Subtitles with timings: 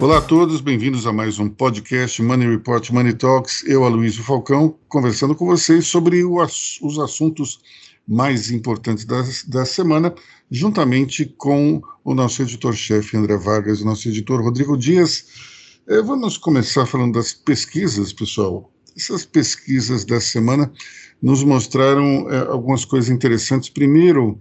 [0.00, 3.64] Olá a todos, bem-vindos a mais um podcast Money Report Money Talks.
[3.66, 7.58] Eu, Aloysio Falcão, conversando com vocês sobre o, os assuntos
[8.06, 10.14] mais importantes da, da semana,
[10.48, 15.24] juntamente com o nosso editor-chefe André Vargas e nosso editor Rodrigo Dias.
[15.88, 18.72] É, vamos começar falando das pesquisas, pessoal.
[18.96, 20.72] Essas pesquisas da semana
[21.20, 23.68] nos mostraram é, algumas coisas interessantes.
[23.68, 24.40] Primeiro,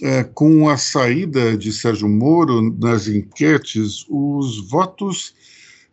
[0.00, 5.34] é, com a saída de Sérgio Moro nas enquetes, os votos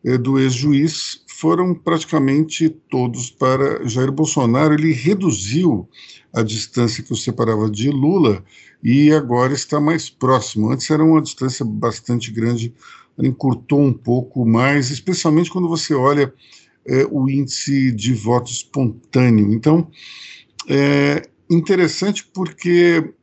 [0.03, 4.73] é, do ex-juiz foram praticamente todos para Jair Bolsonaro.
[4.73, 5.87] Ele reduziu
[6.33, 8.43] a distância que o separava de Lula
[8.83, 10.69] e agora está mais próximo.
[10.69, 12.73] Antes era uma distância bastante grande,
[13.17, 16.33] encurtou um pouco mais, especialmente quando você olha
[16.85, 19.53] é, o índice de voto espontâneo.
[19.53, 19.89] Então,
[20.67, 23.13] é interessante porque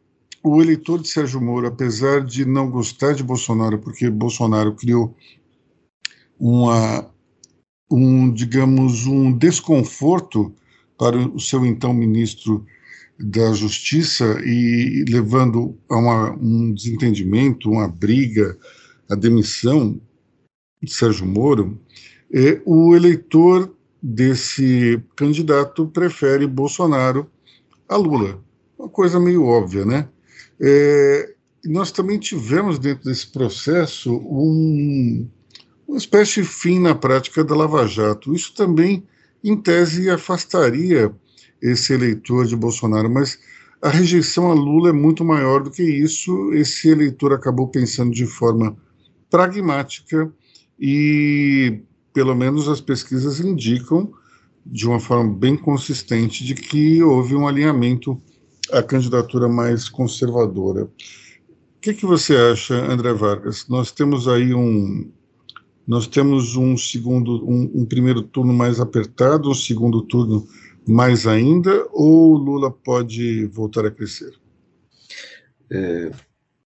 [0.49, 5.17] o eleitor de Sérgio Moro, apesar de não gostar de Bolsonaro, porque Bolsonaro criou
[6.39, 7.11] uma,
[7.91, 10.55] um, digamos, um desconforto
[10.97, 12.65] para o seu então ministro
[13.19, 18.57] da Justiça e levando a uma, um desentendimento, uma briga,
[19.11, 20.01] a demissão
[20.81, 21.77] de Sérgio Moro,
[22.33, 27.29] é, o eleitor desse candidato prefere Bolsonaro
[27.89, 28.41] a Lula.
[28.79, 30.09] Uma coisa meio óbvia, né?
[30.61, 35.29] É, nós também tivemos dentro desse processo um,
[35.87, 38.35] uma espécie de fim na prática da Lava Jato.
[38.35, 39.05] Isso também,
[39.43, 41.13] em tese, afastaria
[41.61, 43.39] esse eleitor de Bolsonaro, mas
[43.81, 46.53] a rejeição a Lula é muito maior do que isso.
[46.53, 48.77] Esse eleitor acabou pensando de forma
[49.31, 50.33] pragmática
[50.79, 51.81] e,
[52.13, 54.13] pelo menos, as pesquisas indicam
[54.65, 58.21] de uma forma bem consistente de que houve um alinhamento
[58.73, 60.85] a candidatura mais conservadora.
[60.85, 60.91] O
[61.81, 63.67] que, que você acha, André Vargas?
[63.69, 65.11] Nós temos aí um
[65.87, 70.45] nós temos um segundo, um, um, primeiro turno mais apertado, um segundo turno
[70.87, 74.33] mais ainda, ou Lula pode voltar a crescer?
[75.71, 76.11] É,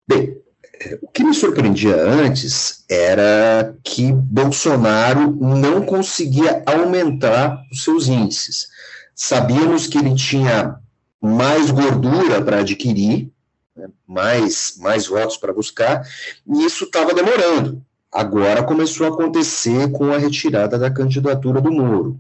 [0.06, 0.38] bem,
[0.82, 8.68] é, o que me surpreendia antes era que Bolsonaro não conseguia aumentar os seus índices.
[9.16, 10.80] Sabíamos que ele tinha
[11.22, 13.32] mais gordura para adquirir,
[13.76, 16.08] né, mais, mais votos para buscar,
[16.48, 17.84] e isso estava demorando.
[18.12, 22.20] Agora começou a acontecer com a retirada da candidatura do Moro.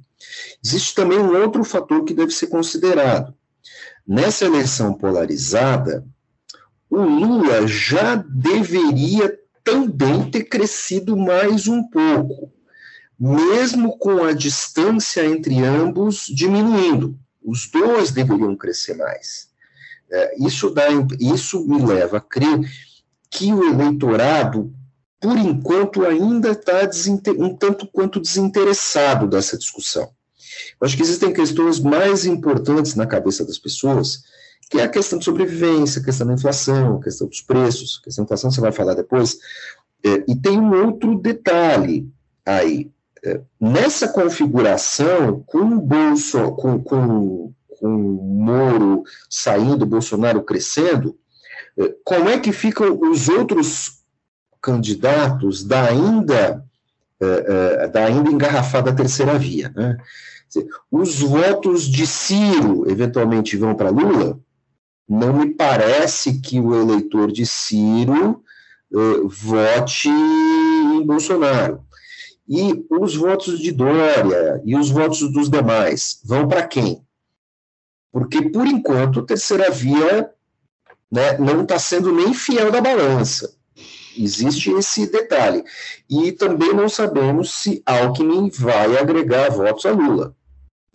[0.63, 3.33] Existe também um outro fator que deve ser considerado.
[4.05, 6.05] Nessa eleição polarizada,
[6.89, 12.51] o Lula já deveria também ter crescido mais um pouco,
[13.19, 17.19] mesmo com a distância entre ambos diminuindo.
[17.47, 19.47] Os dois deveriam crescer mais.
[20.11, 20.87] É, isso, dá,
[21.17, 22.59] isso me leva a crer
[23.29, 24.73] que o eleitorado,
[25.17, 26.81] por enquanto, ainda está
[27.37, 30.11] um tanto quanto desinteressado dessa discussão.
[30.79, 34.23] Eu acho que existem questões mais importantes na cabeça das pessoas,
[34.69, 38.03] que é a questão de sobrevivência, a questão da inflação, a questão dos preços, a
[38.03, 39.37] questão da inflação você vai falar depois,
[40.03, 42.11] é, e tem um outro detalhe
[42.45, 42.91] aí.
[43.59, 51.17] Nessa configuração, com o Bolso, com, com, com Moro saindo, Bolsonaro crescendo,
[51.77, 54.03] é, como é que ficam os outros
[54.61, 56.63] candidatos da ainda,
[57.19, 59.71] é, da ainda engarrafada terceira via?
[59.75, 59.97] Né?
[60.89, 64.39] Os votos de Ciro eventualmente vão para Lula?
[65.07, 68.43] Não me parece que o eleitor de Ciro
[69.29, 71.86] vote em Bolsonaro.
[72.47, 77.01] E os votos de Dória e os votos dos demais vão para quem?
[78.11, 80.31] Porque, por enquanto, a terceira via
[81.11, 83.53] né, não está sendo nem fiel da balança.
[84.17, 85.63] Existe esse detalhe.
[86.09, 90.35] E também não sabemos se Alckmin vai agregar votos a Lula.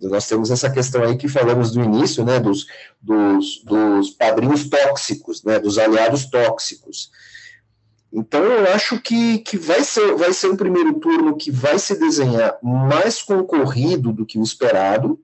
[0.01, 2.65] Nós temos essa questão aí que falamos do início, né, dos,
[3.01, 7.09] dos, dos padrinhos tóxicos, né, dos aliados tóxicos.
[8.13, 11.97] Então, eu acho que, que vai, ser, vai ser um primeiro turno que vai se
[11.99, 15.19] desenhar mais concorrido do que o esperado.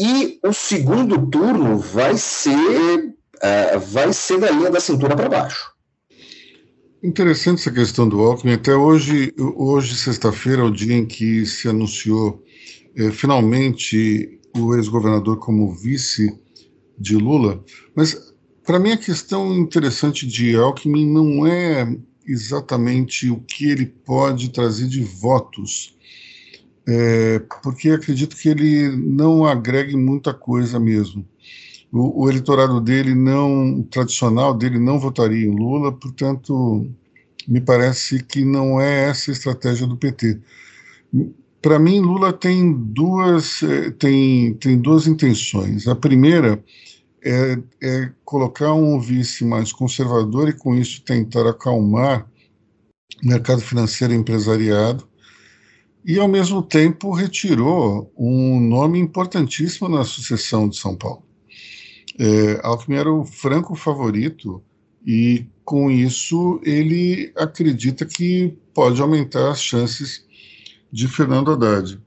[0.00, 5.76] E o segundo turno vai ser, uh, vai ser da linha da cintura para baixo.
[7.02, 8.54] Interessante essa questão do Alckmin.
[8.54, 12.42] Até hoje, hoje sexta-feira, é o dia em que se anunciou
[12.96, 16.34] eh, finalmente o ex-governador como vice
[16.98, 17.62] de Lula.
[17.94, 18.34] Mas
[18.66, 21.96] para mim, a questão interessante de Alckmin não é
[22.26, 25.96] exatamente o que ele pode trazer de votos,
[26.86, 31.24] é, porque acredito que ele não agregue muita coisa mesmo.
[31.92, 36.86] O, o, eleitorado dele não, o tradicional dele não votaria em Lula, portanto,
[37.48, 40.40] Me parece que não é essa a estratégia do PT.
[41.62, 45.86] Para mim, Lula tem duas, eh, tem, tem duas intenções.
[45.86, 46.85] A primeira é,
[47.82, 52.28] é colocar um vice mais conservador e, com isso, tentar acalmar
[53.22, 55.08] o mercado financeiro e empresariado,
[56.04, 61.24] e, ao mesmo tempo, retirou um nome importantíssimo na sucessão de São Paulo.
[62.18, 64.62] É, Alckmin era o franco favorito
[65.04, 70.24] e, com isso, ele acredita que pode aumentar as chances
[70.92, 72.00] de Fernando Haddad.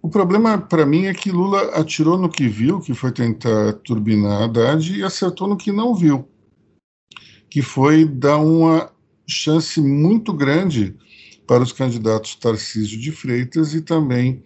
[0.00, 4.42] O problema para mim é que Lula atirou no que viu, que foi tentar turbinar
[4.42, 6.28] Haddad, e acertou no que não viu,
[7.50, 8.90] que foi dar uma
[9.26, 10.96] chance muito grande
[11.46, 14.42] para os candidatos Tarcísio de Freitas e também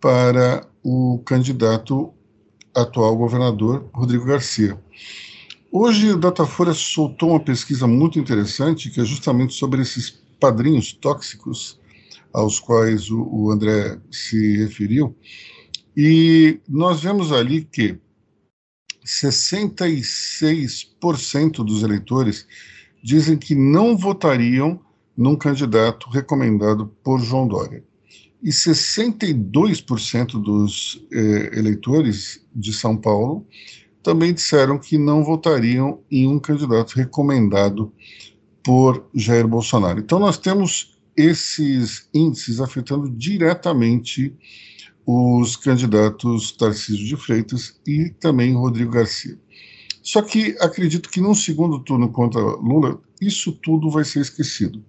[0.00, 2.12] para o candidato
[2.74, 4.78] atual governador Rodrigo Garcia.
[5.70, 11.80] Hoje o Datafolha soltou uma pesquisa muito interessante que é justamente sobre esses padrinhos tóxicos
[12.32, 15.14] aos quais o, o André se referiu,
[15.96, 17.98] e nós vemos ali que
[19.04, 22.46] 66% dos eleitores
[23.02, 24.80] dizem que não votariam
[25.16, 27.84] num candidato recomendado por João Dória.
[28.42, 33.46] E 62% dos eh, eleitores de São Paulo
[34.02, 37.92] também disseram que não votariam em um candidato recomendado
[38.64, 40.00] por Jair Bolsonaro.
[40.00, 44.34] Então, nós temos esses índices afetando diretamente
[45.04, 49.38] os candidatos Tarcísio de Freitas e também Rodrigo Garcia.
[50.02, 54.84] Só que acredito que num segundo turno contra Lula, isso tudo vai ser esquecido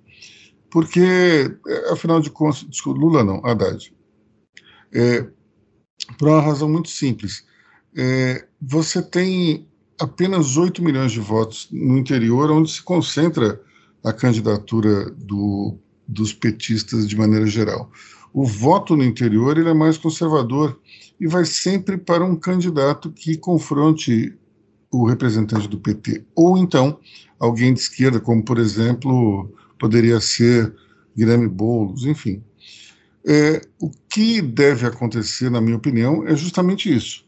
[0.74, 1.56] porque,
[1.92, 3.94] afinal de contas, desculpa, Lula não, Haddad,
[4.92, 5.22] é,
[6.18, 7.46] por uma razão muito simples.
[7.96, 9.68] É, você tem
[10.00, 13.62] apenas 8 milhões de votos no interior, onde se concentra
[14.04, 15.78] a candidatura do,
[16.08, 17.92] dos petistas de maneira geral.
[18.34, 20.80] O voto no interior ele é mais conservador
[21.20, 24.38] e vai sempre para um candidato que confronte
[24.92, 27.00] o representante do PT, ou então
[27.40, 30.74] alguém de esquerda, como por exemplo poderia ser
[31.16, 32.44] Guilherme Boulos, enfim.
[33.26, 37.26] É, o que deve acontecer, na minha opinião, é justamente isso.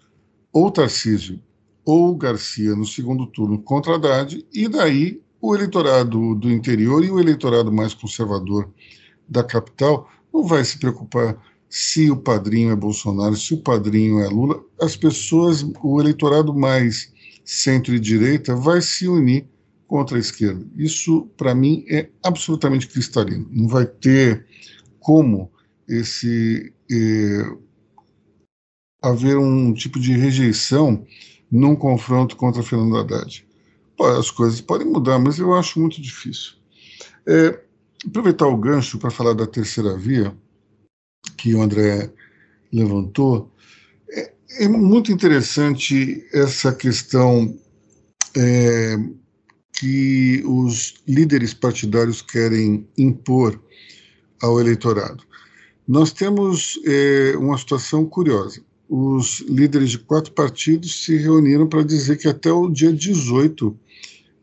[0.52, 1.40] Ou Tarcísio
[1.86, 7.20] ou Garcia no segundo turno contra Haddad, e daí o eleitorado do interior e o
[7.20, 8.68] eleitorado mais conservador
[9.30, 11.38] da capital não vai se preocupar
[11.70, 14.64] se o padrinho é Bolsonaro, se o padrinho é Lula.
[14.82, 17.14] As pessoas, o eleitorado mais
[17.44, 19.48] centro e direita vai se unir
[19.88, 20.66] contra a esquerda.
[20.76, 23.48] Isso, para mim, é absolutamente cristalino.
[23.52, 24.48] Não vai ter
[25.00, 25.52] como
[25.88, 27.56] esse eh,
[29.00, 31.06] haver um tipo de rejeição
[31.52, 33.45] num confronto contra Fernando Haddad.
[34.00, 36.54] As coisas podem mudar, mas eu acho muito difícil.
[37.28, 37.60] É,
[38.06, 40.36] aproveitar o gancho para falar da terceira via,
[41.38, 42.12] que o André
[42.72, 43.52] levantou,
[44.10, 47.58] é, é muito interessante essa questão
[48.36, 48.98] é,
[49.74, 53.60] que os líderes partidários querem impor
[54.42, 55.24] ao eleitorado.
[55.88, 58.62] Nós temos é, uma situação curiosa.
[58.88, 63.78] Os líderes de quatro partidos se reuniram para dizer que até o dia 18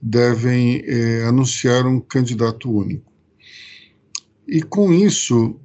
[0.03, 3.13] devem é, anunciar um candidato único.
[4.49, 5.61] E com isso,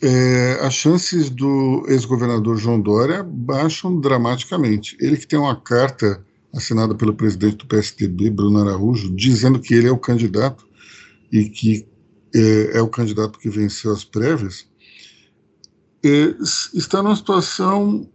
[0.00, 4.96] é, as chances do ex-governador João Dória baixam dramaticamente.
[4.98, 9.88] Ele que tem uma carta assinada pelo presidente do PSDB, Bruno Araújo, dizendo que ele
[9.88, 10.66] é o candidato
[11.30, 11.86] e que
[12.34, 14.66] é, é o candidato que venceu as prévias,
[16.04, 16.34] é,
[16.74, 18.08] está numa situação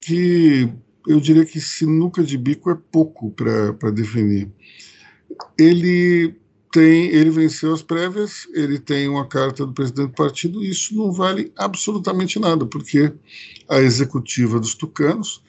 [0.00, 0.72] que
[1.06, 4.50] eu diria que sinuca de bico é pouco para definir.
[5.58, 6.34] Ele
[6.72, 10.96] tem, ele venceu as prévias, ele tem uma carta do presidente do partido, e isso
[10.96, 13.12] não vale absolutamente nada, porque
[13.68, 15.42] a executiva dos tucanos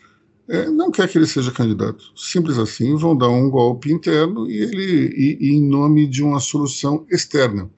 [0.47, 2.11] é, não quer que ele seja candidato.
[2.15, 6.39] Simples assim, vão dar um golpe interno e ele e, e em nome de uma
[6.39, 7.69] solução externa,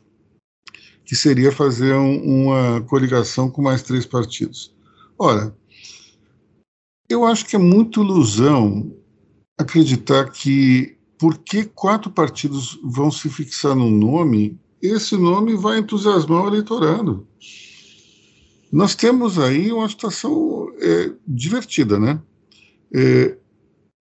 [1.06, 4.76] que seria fazer um, uma coligação com mais três partidos.
[5.18, 5.56] Ora,
[7.10, 8.92] eu acho que é muito ilusão
[9.58, 16.48] acreditar que porque quatro partidos vão se fixar num nome, esse nome vai entusiasmar o
[16.48, 17.28] eleitorado.
[18.72, 22.22] Nós temos aí uma situação é, divertida, né?
[22.94, 23.38] É,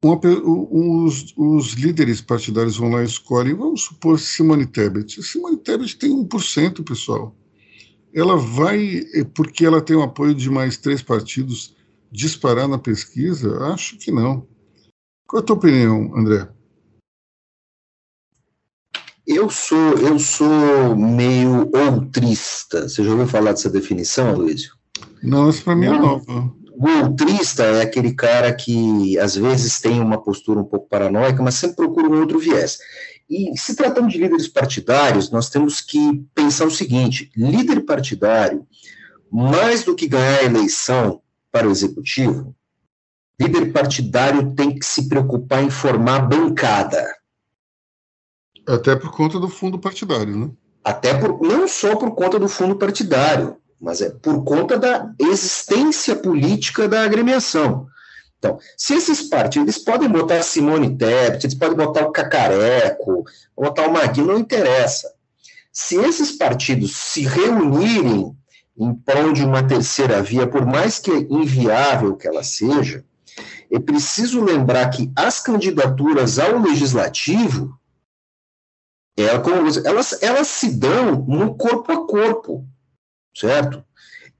[0.03, 5.23] uma, os, os, líderes partidários vão lá e escolhem, vamos supor, Simone Tebet.
[5.23, 7.35] Simone Tebet tem 1%, pessoal.
[8.15, 11.75] Ela vai, é, porque ela tem o apoio de mais três partidos,
[12.11, 13.59] disparar na pesquisa?
[13.73, 14.47] Acho que não.
[15.27, 16.49] Qual é a tua opinião, André?
[19.27, 22.89] Eu sou, eu sou meio outrista.
[22.89, 24.73] Você já ouviu falar dessa definição, Luísio?
[25.23, 26.55] Não, isso para mim é nova.
[26.79, 31.55] O outrista é aquele cara que às vezes tem uma postura um pouco paranoica, mas
[31.55, 32.79] sempre procura um outro viés.
[33.29, 38.65] E se tratando de líderes partidários, nós temos que pensar o seguinte: líder partidário,
[39.33, 41.21] mais do que ganhar a eleição
[41.57, 42.55] para o executivo,
[43.41, 47.03] líder partidário tem que se preocupar em formar bancada.
[48.69, 50.51] Até por conta do fundo partidário, né?
[50.85, 56.15] Até por, não só por conta do fundo partidário, mas é por conta da existência
[56.15, 57.87] política da agremiação.
[58.39, 63.25] Então, se esses partidos eles podem botar Simone Tebet, eles podem botar o Cacareco,
[63.57, 65.11] botar o Magui, não interessa.
[65.73, 68.37] Se esses partidos se reunirem
[68.78, 73.04] em prol de uma terceira via, por mais que inviável que ela seja,
[73.71, 77.78] é preciso lembrar que as candidaturas ao legislativo,
[79.16, 82.66] elas, elas se dão no corpo a corpo
[83.37, 83.85] certo?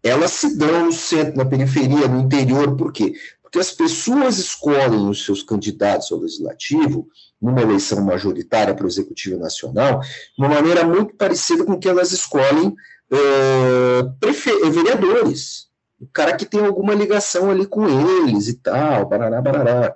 [0.03, 3.13] Elas se dão no centro, na periferia, no interior, por quê?
[3.57, 7.09] Porque as pessoas escolhem os seus candidatos ao legislativo,
[7.41, 12.13] numa eleição majoritária para o Executivo Nacional, de uma maneira muito parecida com que elas
[12.13, 12.69] escolhem
[13.11, 15.69] uh, vereadores.
[15.99, 19.95] O cara que tem alguma ligação ali com eles e tal, barará, barará.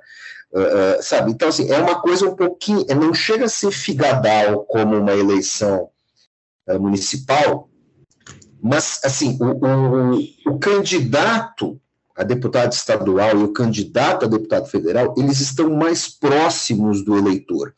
[0.51, 1.31] Uh, sabe?
[1.33, 2.87] Então, assim, é uma coisa um pouquinho.
[2.99, 5.91] Não chega a ser figadal como uma eleição
[6.79, 7.69] municipal,
[8.63, 10.15] mas, assim, o,
[10.47, 11.79] o, o candidato
[12.17, 17.75] a deputado estadual e o candidato a deputado federal, eles estão mais próximos do eleitor.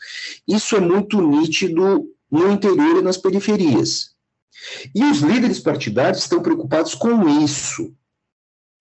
[0.46, 4.12] Isso é muito nítido no interior e nas periferias.
[4.94, 7.92] E os líderes partidários estão preocupados com isso.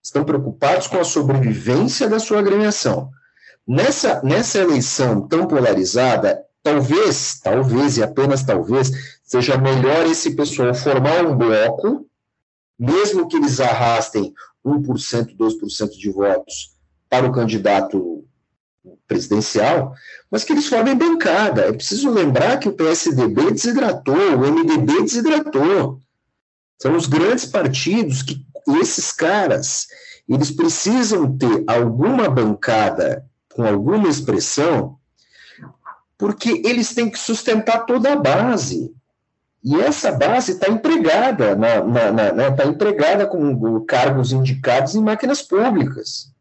[0.02, 3.10] Estão preocupados com a sobrevivência da sua agremiação.
[3.66, 8.90] Nessa, nessa eleição tão polarizada, talvez, talvez e apenas talvez,
[9.22, 12.06] seja melhor esse pessoal formar um bloco,
[12.78, 14.32] mesmo que eles arrastem
[14.64, 16.76] 1%, 2% de votos
[17.08, 18.24] para o candidato
[19.06, 19.94] presidencial,
[20.30, 21.62] mas que eles formem bancada.
[21.62, 26.00] É preciso lembrar que o PSDB desidratou, o MDB desidratou.
[26.80, 28.44] São os grandes partidos que
[28.80, 29.86] esses caras,
[30.28, 34.96] eles precisam ter alguma bancada com alguma expressão,
[36.16, 38.92] porque eles têm que sustentar toda a base.
[39.64, 41.82] E essa base está empregada, na,
[42.32, 42.32] né,
[42.66, 46.32] empregada com cargos indicados em máquinas públicas.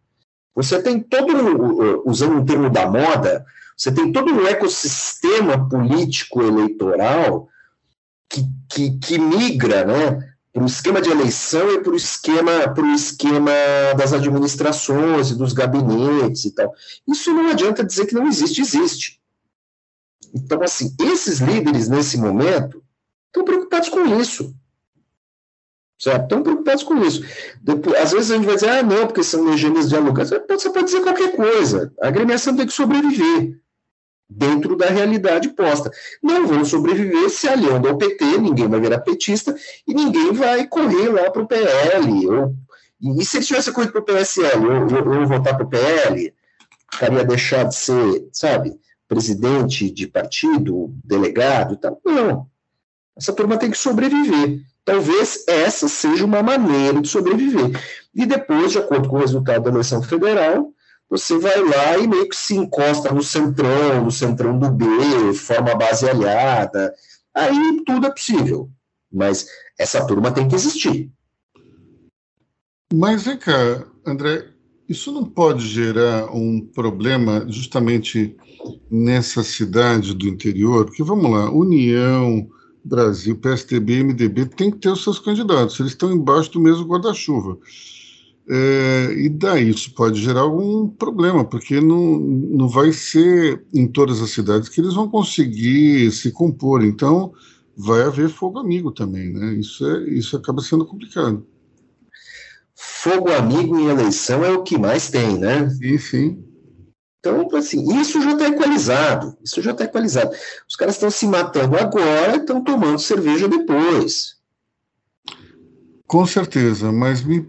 [0.56, 3.46] Você tem todo, usando um termo da moda,
[3.78, 7.48] você tem todo um ecossistema político eleitoral
[8.28, 12.52] que, que, que migra né, para o esquema de eleição e para o esquema,
[12.96, 13.52] esquema
[13.96, 16.74] das administrações e dos gabinetes e tal.
[17.08, 19.22] Isso não adianta dizer que não existe, existe.
[20.34, 22.84] Então, assim, esses líderes, nesse momento,
[23.32, 24.54] estão preocupados com isso.
[26.00, 26.24] Certo?
[26.24, 27.24] Estão preocupados com isso.
[27.62, 30.32] Depois, às vezes a gente vai dizer, ah, não, porque são legendas dialogantes.
[30.50, 31.94] Você pode dizer qualquer coisa.
[32.02, 33.62] A agremiação tem que sobreviver
[34.32, 35.92] dentro da realidade posta.
[36.24, 39.56] Não vão sobreviver se aliando ao PT, ninguém vai virar petista
[39.88, 42.28] e ninguém vai correr lá para o PL.
[42.28, 42.56] Ou,
[43.02, 46.34] e, se ele tivesse corrido para o PSL, ou, ou, ou votar para o PL,
[46.94, 52.00] o cara ia deixar de ser, sabe, presidente de partido, delegado e tal.
[52.06, 52.51] Não.
[53.22, 54.62] Essa turma tem que sobreviver.
[54.84, 57.80] Talvez essa seja uma maneira de sobreviver.
[58.16, 60.74] E depois, de acordo com o resultado da eleição federal,
[61.08, 64.86] você vai lá e meio que se encosta no centrão, no centrão do B,
[65.36, 66.92] forma base aliada.
[67.32, 68.72] Aí tudo é possível.
[69.14, 69.46] Mas
[69.78, 71.12] essa turma tem que existir.
[72.92, 74.48] Mas vem cá, André,
[74.90, 78.36] isso não pode gerar um problema justamente
[78.90, 80.86] nessa cidade do interior?
[80.86, 82.50] Porque vamos lá, União,
[82.84, 86.86] Brasil, PSDB e MDB tem que ter os seus candidatos, eles estão embaixo do mesmo
[86.86, 87.58] guarda-chuva.
[88.50, 94.22] É, e daí isso pode gerar algum problema, porque não, não vai ser em todas
[94.22, 96.84] as cidades que eles vão conseguir se compor.
[96.84, 97.34] Então,
[97.78, 99.54] vai haver fogo amigo também, né?
[99.54, 101.46] Isso, é, isso acaba sendo complicado.
[102.76, 105.70] Fogo amigo em eleição é o que mais tem, né?
[105.70, 106.44] Sim, sim.
[107.22, 109.38] Então, assim, isso já está equalizado.
[109.44, 110.32] Isso já está equalizado.
[110.68, 114.42] Os caras estão se matando agora, estão tomando cerveja depois.
[116.08, 117.48] Com certeza, mas me,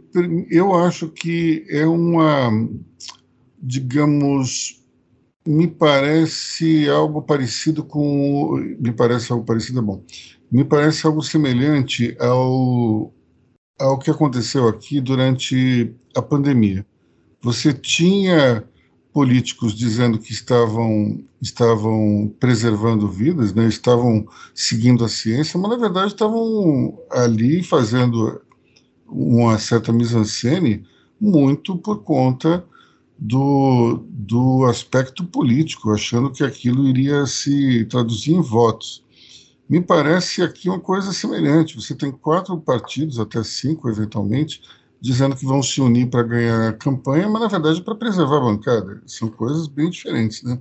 [0.48, 2.50] eu acho que é uma,
[3.60, 4.80] digamos,
[5.44, 10.04] me parece algo parecido com, me parece algo parecido, é bom,
[10.48, 13.12] me parece algo semelhante ao,
[13.80, 16.86] ao que aconteceu aqui durante a pandemia.
[17.40, 18.62] Você tinha
[19.12, 26.08] políticos dizendo que estavam, estavam preservando vidas, né, estavam seguindo a ciência, mas na verdade
[26.08, 28.40] estavam ali fazendo
[29.06, 30.84] uma certa mise-en-scène
[31.20, 32.64] muito por conta
[33.18, 39.04] do, do aspecto político, achando que aquilo iria se traduzir em votos.
[39.68, 41.76] Me parece aqui uma coisa semelhante.
[41.76, 44.60] Você tem quatro partidos, até cinco eventualmente,
[45.02, 48.40] dizendo que vão se unir para ganhar a campanha, mas na verdade para preservar a
[48.40, 49.02] bancada.
[49.04, 50.60] São coisas bem diferentes, né?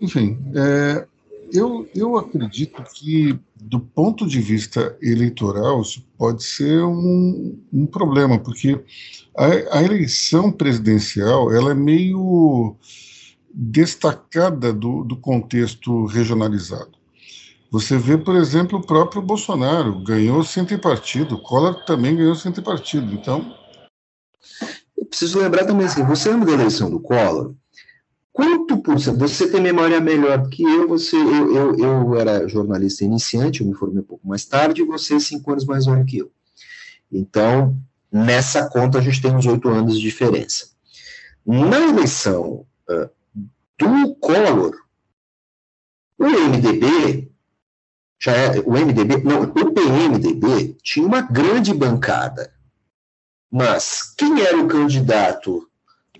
[0.00, 1.04] Enfim, é,
[1.52, 8.38] eu, eu acredito que, do ponto de vista eleitoral, isso pode ser um, um problema,
[8.38, 8.80] porque
[9.36, 12.76] a, a, eleição presidencial ela é meio
[13.52, 16.93] destacada do, do contexto regionalizado.
[17.74, 23.12] Você vê, por exemplo, o próprio Bolsonaro ganhou centro partido, Collor também ganhou centro partido.
[23.12, 23.52] Então.
[24.96, 27.52] Eu preciso lembrar também assim: você lembra da eleição do Collor?
[28.32, 29.18] Quanto por cento?
[29.18, 33.66] Você tem memória melhor do que eu, você, eu, eu, eu era jornalista iniciante, eu
[33.66, 36.30] me formei um pouco mais tarde, e você cinco anos mais velho que eu.
[37.10, 37.76] Então,
[38.10, 40.68] nessa conta, a gente tem uns oito anos de diferença.
[41.44, 43.10] Na eleição uh,
[43.76, 44.76] do Collor,
[46.16, 47.33] o MDB
[48.24, 52.50] já é, o MDB, não, o PMDB tinha uma grande bancada.
[53.52, 55.68] Mas quem era o candidato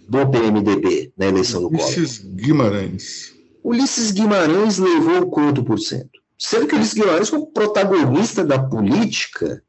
[0.07, 1.87] do PMDB na eleição do Collor?
[1.87, 3.33] Ulisses Guimarães.
[3.65, 6.21] Ulisses Guimarães levou quanto por cento?
[6.39, 9.65] Sendo que Ulisses Guimarães foi protagonista da política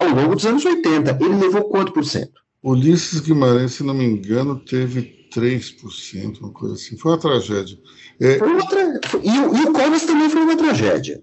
[0.00, 1.16] ao longo dos anos 80.
[1.20, 2.40] Ele levou quanto por cento?
[2.60, 6.96] Ulisses Guimarães, se não me engano, teve 3%, uma coisa assim.
[6.96, 7.78] Foi uma tragédia.
[8.20, 8.38] É...
[8.38, 9.00] Foi uma tra...
[9.22, 11.22] e, e, o Covas também foi uma tragédia.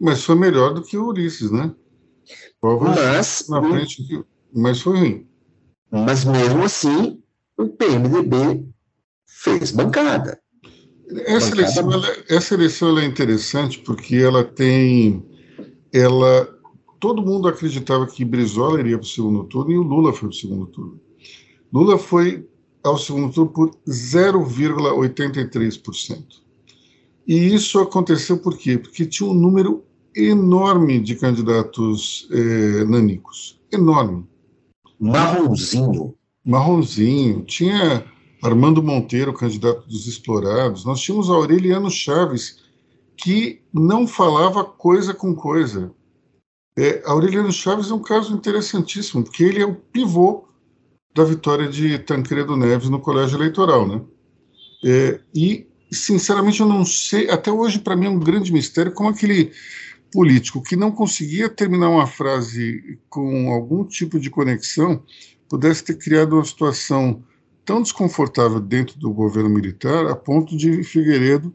[0.00, 1.74] Mas foi melhor do que o Ulisses, né?
[2.60, 4.24] Covas mas, na frente, que...
[4.52, 5.26] mas foi ruim.
[5.90, 7.22] Mas mesmo assim,
[7.56, 8.64] o PMDB
[9.26, 10.40] fez bancada.
[11.26, 15.24] Essa bancada eleição, ela, essa eleição é interessante porque ela tem.
[15.92, 16.48] Ela,
[16.98, 20.36] todo mundo acreditava que Brizola iria para o segundo turno e o Lula foi para
[20.36, 21.00] o segundo turno.
[21.72, 22.48] Lula foi
[22.82, 26.42] ao segundo turno por 0,83%.
[27.26, 28.78] E isso aconteceu por quê?
[28.78, 33.58] Porque tinha um número enorme de candidatos eh, nanicos.
[33.70, 34.26] Enorme.
[34.98, 36.14] Marronzinho.
[36.44, 37.44] Marronzinho.
[37.44, 38.04] Tinha
[38.42, 40.84] Armando Monteiro, candidato dos explorados.
[40.84, 42.58] Nós tínhamos Aureliano Chaves,
[43.16, 45.90] que não falava coisa com coisa.
[46.76, 50.44] É, Aureliano Chaves é um caso interessantíssimo, porque ele é o pivô
[51.14, 54.00] da vitória de Tancredo Neves no colégio eleitoral, né?
[54.84, 59.10] É, e, sinceramente, eu não sei, até hoje, para mim, é um grande mistério como
[59.10, 59.52] aquele
[60.12, 65.02] político que não conseguia terminar uma frase com algum tipo de conexão
[65.48, 67.22] pudesse ter criado uma situação
[67.64, 71.54] tão desconfortável dentro do governo militar a ponto de Figueiredo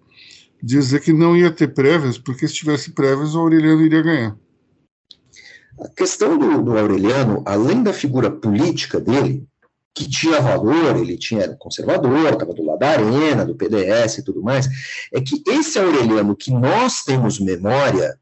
[0.62, 4.38] dizer que não ia ter prévias, porque se tivesse prévias, o Aureliano iria ganhar.
[5.80, 9.48] A questão do, do, Aureliano, além da figura política dele,
[9.94, 14.42] que tinha valor, ele tinha conservador, estava do lado da Arena, do PDS e tudo
[14.42, 14.68] mais,
[15.14, 18.18] é que esse Aureliano que nós temos memória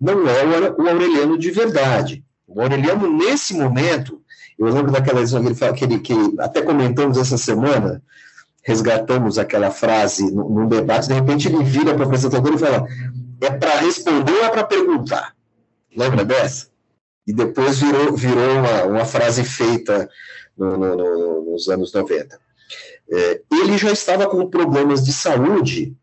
[0.00, 2.24] não é o Aureliano de verdade.
[2.46, 4.22] O Aureliano, nesse momento,
[4.58, 8.02] eu lembro daquela lição que ele fala, que, ele, que até comentamos essa semana,
[8.62, 12.86] resgatamos aquela frase num debate, de repente ele vira para o apresentador e fala:
[13.40, 15.37] é para responder ou é para perguntar?
[15.98, 16.68] Lembra dessa?
[17.26, 20.08] E depois virou, virou uma, uma frase feita
[20.56, 22.40] no, no, no, nos anos 90.
[23.10, 25.96] É, ele já estava com problemas de saúde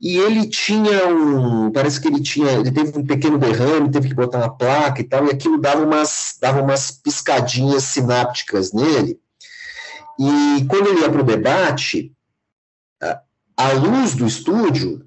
[0.00, 4.14] e ele tinha um, parece que ele tinha, ele teve um pequeno derrame, teve que
[4.14, 9.20] botar uma placa e tal, e aquilo dava umas, dava umas piscadinhas sinápticas nele.
[10.18, 12.12] E quando ele ia para o debate,
[13.00, 13.20] a,
[13.56, 15.06] a luz do estúdio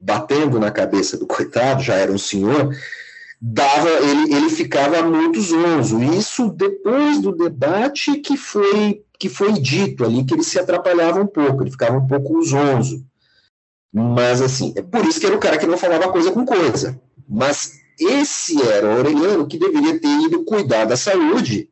[0.00, 2.74] batendo na cabeça do coitado, já era um senhor,
[3.40, 6.02] dava, ele, ele ficava muito zonzo.
[6.02, 11.26] Isso depois do debate que foi que foi dito ali que ele se atrapalhava um
[11.26, 13.04] pouco, ele ficava um pouco zonzo.
[13.92, 17.00] Mas assim, é por isso que era o cara que não falava coisa com coisa.
[17.28, 21.68] Mas esse era o Aureliano que deveria ter ido cuidar da saúde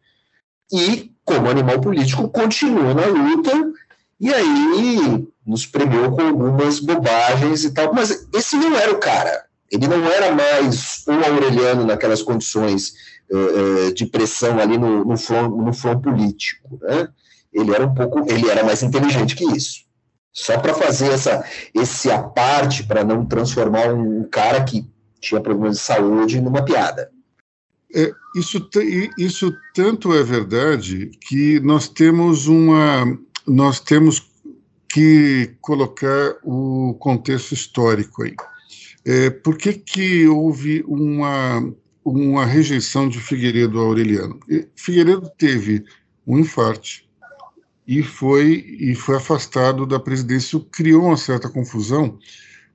[0.72, 3.72] e, como animal político, continua na luta
[4.18, 7.92] e aí nos premiou com algumas bobagens e tal.
[7.94, 9.44] Mas esse não era o cara.
[9.70, 12.92] Ele não era mais um Aureliano naquelas condições
[13.30, 16.78] uh, de pressão ali no, no, front, no front político.
[16.82, 17.08] Né?
[17.52, 19.84] Ele era um pouco, ele era mais inteligente que isso.
[20.32, 24.84] Só para fazer essa, esse aparte, para não transformar um cara que
[25.20, 27.10] tinha problemas de saúde numa piada.
[27.94, 28.68] É, isso,
[29.16, 34.30] isso tanto é verdade que nós temos uma nós temos
[34.88, 38.34] que colocar o contexto histórico aí.
[39.04, 41.72] É, por que, que houve uma,
[42.04, 44.40] uma rejeição de Figueiredo Aureliano?
[44.74, 45.84] Figueiredo teve
[46.26, 47.08] um infarte
[47.86, 52.18] e foi, e foi afastado da presidência, o que criou uma certa confusão,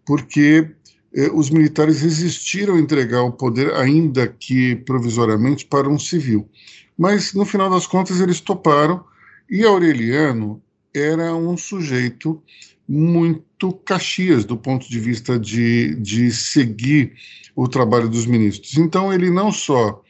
[0.06, 0.72] porque
[1.14, 6.50] eh, os militares resistiram a entregar o poder, ainda que provisoriamente, para um civil.
[6.98, 9.04] Mas, no final das contas, eles toparam,
[9.52, 12.42] e Aureliano era um sujeito
[12.88, 17.14] muito Caxias do ponto de vista de, de seguir
[17.54, 18.78] o trabalho dos ministros.
[18.78, 20.02] Então, ele não só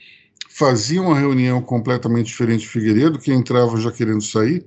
[0.47, 4.63] fazia uma reunião completamente diferente de Figueiredo, que entrava já querendo sair,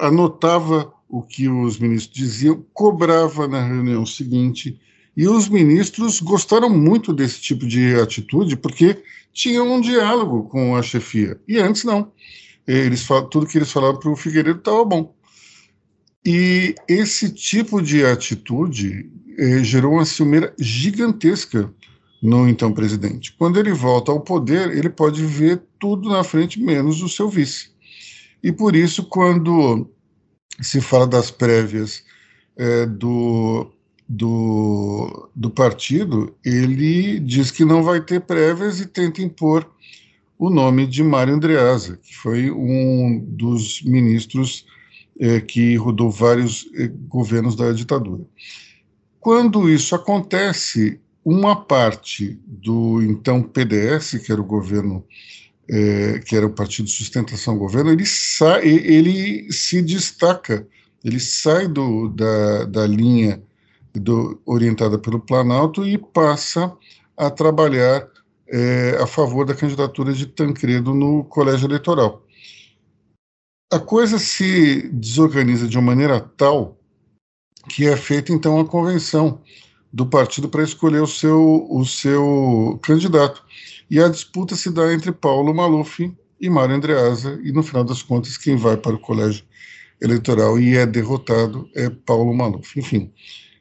[0.00, 4.78] anotava o que os ministros diziam, cobrava na reunião seguinte,
[5.16, 10.82] e os ministros gostaram muito desse tipo de atitude, porque tinham um diálogo com a
[10.82, 11.40] chefia.
[11.48, 12.12] E antes não.
[12.70, 15.12] Eles, tudo que eles falavam para o Figueiredo estava bom.
[16.24, 21.72] E esse tipo de atitude eh, gerou uma ciumeira gigantesca
[22.22, 23.34] no então presidente.
[23.36, 27.70] Quando ele volta ao poder, ele pode ver tudo na frente, menos o seu vice.
[28.42, 29.90] E por isso, quando
[30.60, 32.04] se fala das prévias
[32.56, 33.72] eh, do,
[34.08, 39.68] do, do partido, ele diz que não vai ter prévias e tenta impor
[40.40, 44.64] o nome de Mário Andreasa, que foi um dos ministros
[45.20, 48.24] eh, que rodou vários eh, governos da ditadura.
[49.20, 55.04] Quando isso acontece, uma parte do então PDS, que era o governo,
[55.68, 60.66] eh, que era o Partido de Sustentação Governo, ele, sai, ele se destaca,
[61.04, 63.42] ele sai do, da, da linha
[63.92, 66.74] do, orientada pelo Planalto e passa
[67.14, 68.09] a trabalhar
[68.50, 72.26] é, a favor da candidatura de Tancredo no colégio eleitoral.
[73.72, 76.76] A coisa se desorganiza de uma maneira tal
[77.68, 79.40] que é feita então a convenção
[79.92, 83.44] do partido para escolher o seu, o seu candidato.
[83.90, 88.02] E a disputa se dá entre Paulo Maluf e Mário Andreasa, e no final das
[88.02, 89.44] contas, quem vai para o colégio
[90.00, 92.78] eleitoral e é derrotado é Paulo Maluf.
[92.78, 93.12] Enfim,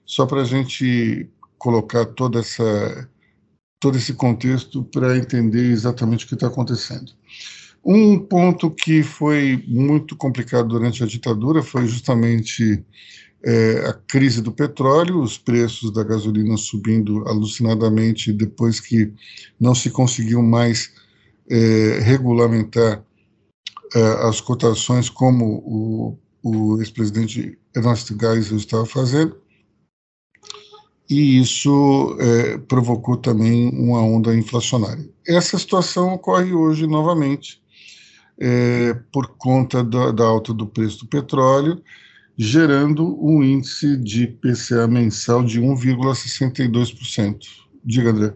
[0.05, 3.09] só para a gente colocar toda essa
[3.79, 7.11] todo esse contexto para entender exatamente o que está acontecendo.
[7.83, 12.83] Um ponto que foi muito complicado durante a ditadura foi justamente
[13.43, 19.13] é, a crise do petróleo, os preços da gasolina subindo alucinadamente depois que
[19.57, 20.91] não se conseguiu mais
[21.49, 23.01] é, regulamentar
[23.95, 29.37] é, as cotações como o, o ex-presidente Ernesto Geisel estava fazendo
[31.09, 35.09] e isso é, provocou também uma onda inflacionária.
[35.27, 37.59] Essa situação ocorre hoje novamente
[38.39, 41.81] é, por conta da, da, alta do preço do petróleo,
[42.37, 47.39] gerando um índice de PCA mensal de 1,62%.
[47.83, 48.35] Diga, André.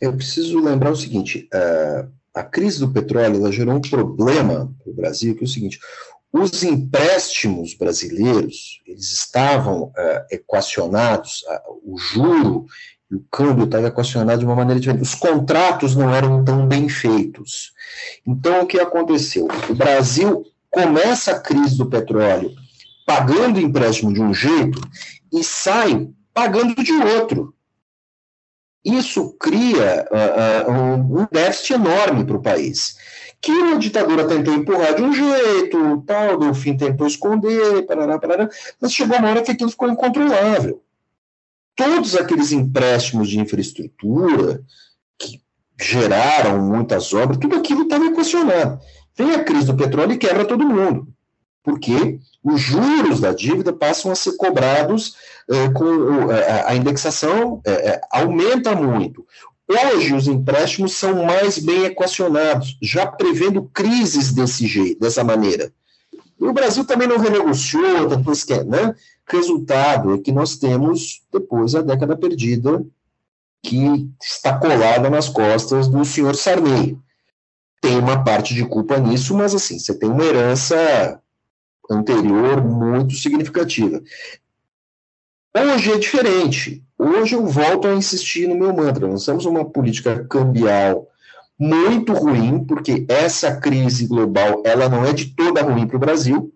[0.00, 4.94] Eu preciso lembrar o seguinte: a, a crise do petróleo gerou um problema para o
[4.94, 5.78] Brasil, que é o seguinte:
[6.32, 9.92] os empréstimos brasileiros, eles estavam uh,
[10.30, 12.64] equacionados, uh, o juro
[13.10, 15.02] e o câmbio estavam equacionados de uma maneira diferente.
[15.02, 17.72] Os contratos não eram tão bem feitos.
[18.26, 19.46] Então, o que aconteceu?
[19.68, 22.50] O Brasil começa a crise do petróleo
[23.04, 24.80] pagando empréstimo de um jeito
[25.30, 27.54] e sai pagando de outro.
[28.82, 32.96] Isso cria uh, um déficit enorme para o país
[33.42, 38.48] que a ditadura tentou empurrar de um jeito, tal, do fim tentou esconder, parará, parará,
[38.80, 40.80] mas chegou uma hora que aquilo ficou incontrolável.
[41.74, 44.62] Todos aqueles empréstimos de infraestrutura
[45.18, 45.40] que
[45.80, 48.78] geraram muitas obras, tudo aquilo estava equacionado.
[49.16, 51.08] Vem a crise do petróleo e quebra todo mundo.
[51.64, 55.16] Porque os juros da dívida passam a ser cobrados
[55.48, 59.26] eh, com eh, a indexação eh, aumenta muito.
[59.72, 65.72] Hoje, os empréstimos são mais bem equacionados, já prevendo crises desse jeito, dessa maneira.
[66.38, 68.94] E o Brasil também não renegociou, depois quer, né?
[69.26, 72.84] Resultado é que nós temos, depois, a década perdida,
[73.62, 76.98] que está colada nas costas do senhor Sarney.
[77.80, 81.20] Tem uma parte de culpa nisso, mas assim, você tem uma herança
[81.90, 84.02] anterior muito significativa.
[85.54, 86.82] Hoje é diferente.
[86.98, 89.06] Hoje eu volto a insistir no meu mantra.
[89.06, 91.08] Nós temos uma política cambial
[91.58, 96.54] muito ruim, porque essa crise global ela não é de toda ruim para o Brasil.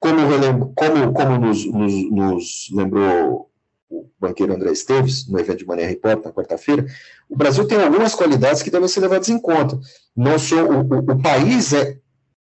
[0.00, 3.50] Como, como, como nos, nos, nos, lembrou
[3.88, 6.86] o banqueiro André Esteves, no evento de Manhã Report, na quarta-feira,
[7.28, 9.78] o Brasil tem algumas qualidades que devem ser levadas em conta.
[10.16, 11.98] Não só, o, o, o país é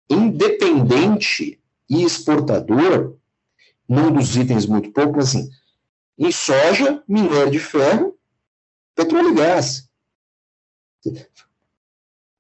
[0.09, 3.15] independente e exportador,
[3.87, 5.49] num dos itens muito pouco, assim,
[6.17, 8.17] em soja, minério de ferro,
[8.95, 9.89] petróleo e gás.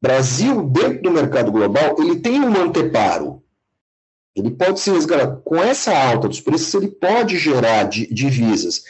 [0.01, 3.43] Brasil, dentro do mercado global, ele tem um anteparo.
[4.35, 5.37] Ele pode se resgatar.
[5.37, 8.83] Com essa alta dos preços, ele pode gerar divisas.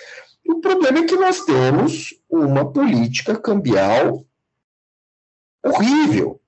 [0.47, 4.25] O problema é que nós temos uma política cambial
[5.63, 6.39] horrível,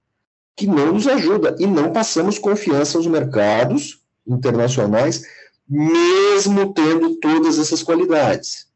[0.55, 5.23] que não nos ajuda, e não passamos confiança aos mercados internacionais,
[5.69, 8.67] mesmo tendo todas essas qualidades.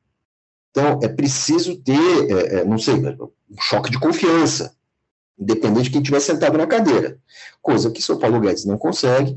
[0.71, 4.73] Então, é preciso ter, é, é, não sei, um choque de confiança,
[5.37, 7.17] independente de quem estiver sentado na cadeira,
[7.61, 9.35] coisa que São Paulo Guedes não consegue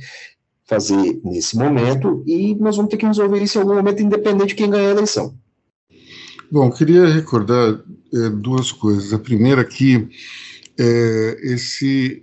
[0.64, 4.54] fazer nesse momento, e nós vamos ter que resolver isso em algum momento, independente de
[4.54, 5.34] quem ganhar a eleição.
[6.50, 7.80] Bom, queria recordar
[8.12, 9.12] é, duas coisas.
[9.12, 10.08] A primeira é que
[10.78, 12.20] é, esse,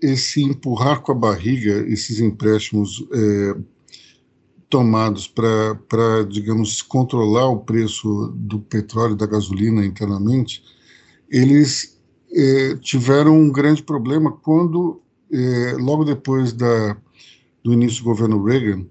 [0.00, 3.56] esse empurrar com a barriga, esses empréstimos é,
[4.68, 10.62] tomados para, digamos, controlar o preço do petróleo e da gasolina internamente,
[11.30, 11.98] eles
[12.30, 15.00] é, tiveram um grande problema quando,
[15.32, 16.96] é, logo depois da,
[17.62, 18.86] do início do governo Reagan,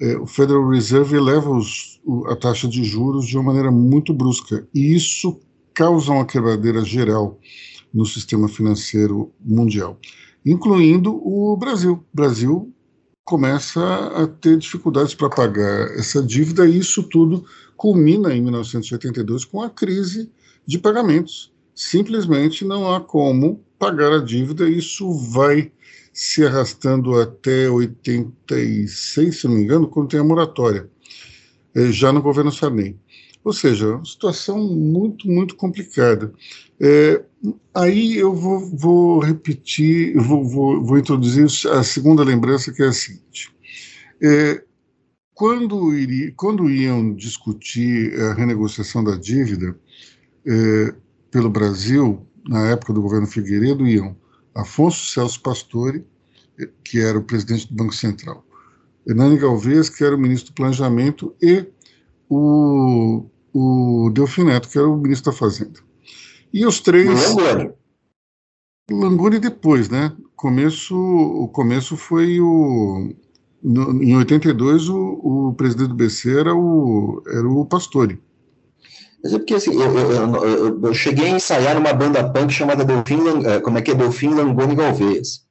[0.00, 4.66] é, o Federal Reserve eleva os, a taxa de juros de uma maneira muito brusca,
[4.74, 5.38] e isso
[5.74, 7.38] causa uma quebradeira geral
[7.92, 9.98] no sistema financeiro mundial,
[10.44, 11.92] incluindo o Brasil.
[12.12, 12.72] O Brasil
[13.24, 13.80] começa
[14.16, 17.44] a ter dificuldades para pagar essa dívida, e isso tudo
[17.76, 20.30] culmina em 1982 com a crise
[20.66, 21.52] de pagamentos.
[21.74, 25.72] Simplesmente não há como pagar a dívida, isso vai
[26.12, 30.90] se arrastando até 86, se não me engano, quando tem a moratória,
[31.74, 32.98] eh, já no governo Sarney.
[33.44, 36.32] Ou seja, uma situação muito, muito complicada.
[36.84, 37.24] É,
[37.72, 42.92] aí eu vou, vou repetir, vou, vou, vou, introduzir a segunda lembrança, que é a
[42.92, 43.54] seguinte.
[44.20, 44.64] É,
[45.32, 49.78] quando, iria, quando iam discutir a renegociação da dívida
[50.44, 50.94] é,
[51.30, 54.16] pelo Brasil, na época do governo Figueiredo, iam
[54.52, 56.04] Afonso Celso Pastore,
[56.82, 58.44] que era o presidente do Banco Central,
[59.06, 61.64] Hernani Galvez, que era o ministro do Planejamento, e
[62.28, 65.91] o, o Delfim Neto, que era o ministro da Fazenda.
[66.52, 67.08] E os três.
[67.08, 67.70] Langoni.
[68.90, 70.12] Langoni depois, né?
[70.36, 73.12] Começo, o começo foi o.
[73.62, 78.20] No, em 82, o, o presidente do BC era o, era o Pastore.
[79.22, 82.84] Mas é porque assim, eu, eu, eu, eu, cheguei a ensaiar numa banda punk chamada
[82.84, 83.94] Delfim, eh, como é que é?
[83.94, 85.46] Delfim Langoni Galvez.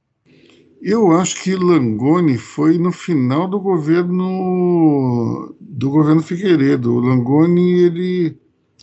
[0.81, 6.95] Eu acho que Langoni foi no final do governo do governo Figueiredo.
[6.95, 8.37] O Langoni, ele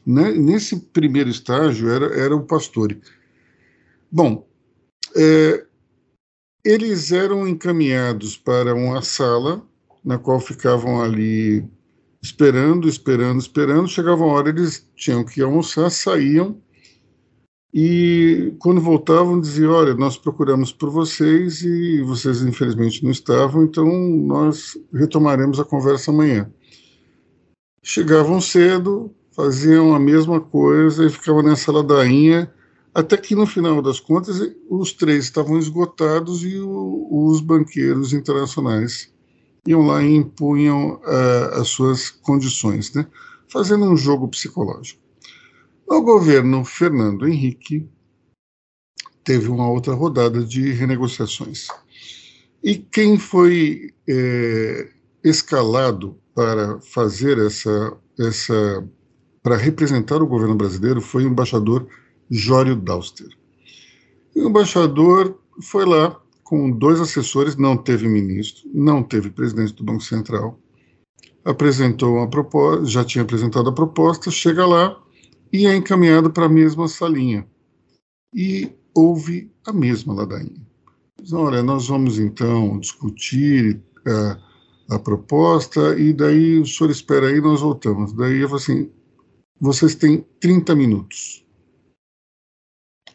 [0.08, 2.98] né, nesse primeiro estágio era, era o Pastore.
[4.10, 4.48] Bom,
[5.14, 5.66] é,
[6.64, 9.62] eles eram encaminhados para uma sala
[10.02, 11.62] na qual ficavam ali
[12.22, 13.86] esperando, esperando, esperando.
[13.86, 16.58] Chegava a hora, eles tinham que almoçar, saíam
[17.72, 23.86] e quando voltavam diziam: Olha, nós procuramos por vocês e vocês infelizmente não estavam, então
[23.86, 26.50] nós retomaremos a conversa amanhã.
[27.82, 32.52] Chegavam cedo, faziam a mesma coisa e ficavam nessa ladainha,
[32.92, 39.14] até que no final das contas os três estavam esgotados e o, os banqueiros internacionais
[39.64, 43.06] iam lá e impunham uh, as suas condições, né?
[43.46, 45.00] fazendo um jogo psicológico.
[45.86, 47.88] O governo Fernando Henrique
[49.22, 51.68] teve uma outra rodada de renegociações.
[52.60, 54.88] E quem foi é,
[55.22, 58.84] escalado para fazer essa, essa
[59.48, 61.88] para representar o governo brasileiro foi o embaixador
[62.30, 63.28] Jório Dauster.
[64.36, 69.82] E o embaixador foi lá com dois assessores, não teve ministro, não teve presidente do
[69.82, 70.60] Banco Central,
[71.42, 75.00] apresentou uma proposta, já tinha apresentado a proposta, chega lá
[75.50, 77.48] e é encaminhado para a mesma salinha.
[78.34, 80.60] E houve a mesma ladainha.
[81.22, 87.28] Diz, Olha, nós vamos então discutir a, é, a proposta e daí o senhor espera
[87.28, 88.12] aí, nós voltamos.
[88.12, 88.90] Daí eu falo assim,
[89.60, 91.44] vocês têm 30 minutos.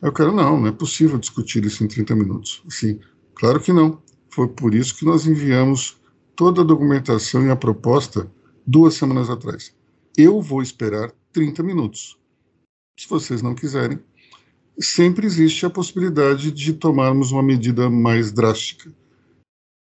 [0.02, 2.64] Eu quero, não, não é possível discutir isso em 30 minutos.
[2.70, 3.00] Sim,
[3.36, 4.02] claro que não.
[4.30, 5.98] Foi por isso que nós enviamos
[6.36, 8.30] toda a documentação e a proposta
[8.66, 9.74] duas semanas atrás.
[10.18, 12.20] Eu vou esperar 30 minutos.
[13.00, 14.00] Se vocês não quiserem,
[14.80, 18.94] sempre existe a possibilidade de tomarmos uma medida mais drástica.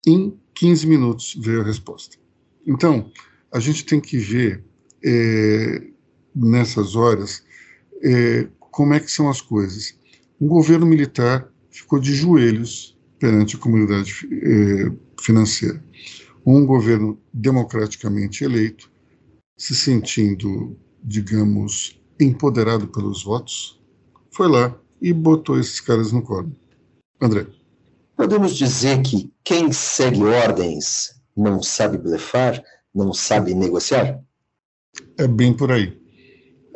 [0.05, 2.17] Em 15 minutos veio a resposta.
[2.65, 3.11] Então,
[3.51, 4.63] a gente tem que ver
[5.03, 5.87] é,
[6.45, 7.43] nessas horas
[8.03, 9.95] é, como é que são as coisas.
[10.39, 15.83] Um governo militar ficou de joelhos perante a comunidade é, financeira.
[16.45, 18.89] Um governo democraticamente eleito,
[19.57, 23.81] se sentindo, digamos, empoderado pelos votos,
[24.31, 26.55] foi lá e botou esses caras no colo.
[27.19, 27.47] André.
[28.15, 34.19] Podemos dizer que quem segue ordens não sabe blefar, não sabe negociar?
[35.17, 35.99] É bem por aí.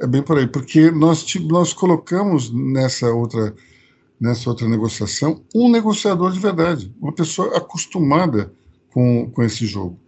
[0.01, 3.53] É bem por aí, porque nós, nós colocamos nessa outra,
[4.19, 8.51] nessa outra negociação um negociador de verdade, uma pessoa acostumada
[8.91, 9.99] com, com esse jogo.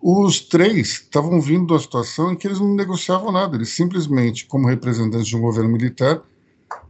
[0.00, 4.68] Os três estavam vindo da situação em que eles não negociavam nada, eles simplesmente, como
[4.68, 6.22] representantes de um governo militar,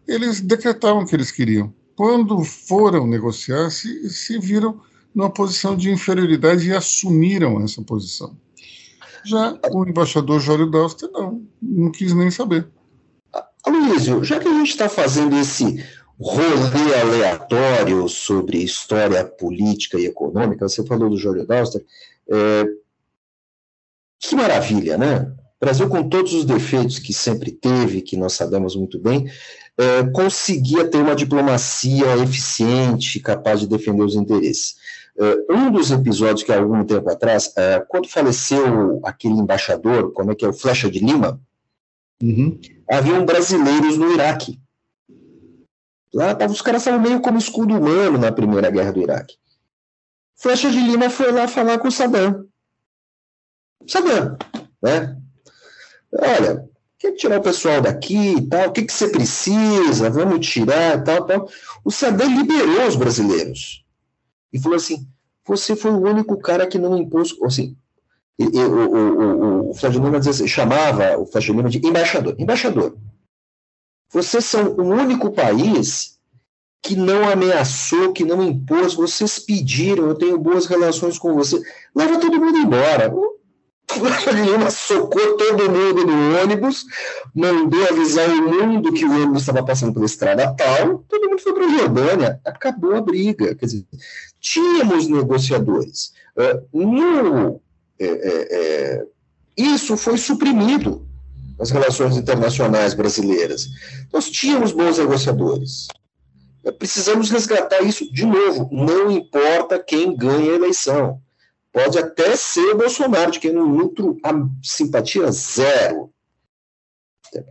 [0.07, 1.73] eles decretavam o que eles queriam.
[1.97, 4.79] Quando foram negociar, se, se viram
[5.15, 8.37] numa posição de inferioridade e assumiram essa posição.
[9.25, 12.69] Já o embaixador Jório Dauster, não, não quis nem saber.
[13.65, 15.85] Aloysio, já que a gente está fazendo esse
[16.21, 21.85] rolê aleatório sobre história política e econômica, você falou do Jório Dauster,
[22.31, 22.65] é,
[24.19, 25.33] que maravilha, né?
[25.61, 29.31] O Brasil, com todos os defeitos que sempre teve, que nós sabemos muito bem,
[29.77, 34.77] é, conseguia ter uma diplomacia eficiente, capaz de defender os interesses.
[35.19, 40.31] Uh, um dos episódios que há algum tempo atrás, uh, quando faleceu aquele embaixador, como
[40.31, 41.41] é que é, o Flecha de Lima,
[42.23, 42.57] uhum.
[42.89, 44.61] haviam brasileiros no Iraque.
[46.15, 49.35] Lá tava, os caras estavam meio como escudo humano na primeira guerra do Iraque.
[50.37, 52.47] Flecha de Lima foi lá falar com o Saddam.
[53.89, 54.39] Saddam,
[54.81, 55.17] né?
[56.13, 56.65] Olha,
[56.97, 61.27] quer tirar o pessoal daqui e tal, o que, que você precisa, vamos tirar tal,
[61.27, 61.51] tal.
[61.85, 63.85] O Saddam liberou os brasileiros
[64.53, 65.07] e falou assim:
[65.47, 67.35] você foi o único cara que não impôs.
[67.43, 67.77] Assim,
[68.39, 72.37] e, e, o, o, o, Lima assim, chamava o Lima de embaixador.
[72.39, 72.97] Embaixador,
[74.11, 76.19] vocês são o único país
[76.83, 81.61] que não ameaçou, que não impôs, vocês pediram, eu tenho boas relações com você.
[81.95, 83.13] Leva todo mundo embora.
[84.33, 86.85] Lima socou todo mundo no ônibus,
[87.35, 91.55] mandou avisar o mundo que o ônibus estava passando pela estrada tal, todo mundo foi
[91.55, 93.55] para a Jordânia, acabou a briga.
[93.55, 93.87] Quer dizer,
[94.41, 96.13] tínhamos negociadores.
[96.37, 97.61] Uh, no,
[97.99, 99.07] é, é, é,
[99.57, 101.07] isso foi suprimido
[101.59, 103.69] nas relações internacionais brasileiras.
[104.13, 105.89] Nós tínhamos bons negociadores.
[106.79, 108.69] Precisamos resgatar isso de novo.
[108.71, 111.21] Não importa quem ganha a eleição
[111.79, 116.13] Pode até ser o Bolsonaro, de quem não nutro a simpatia zero.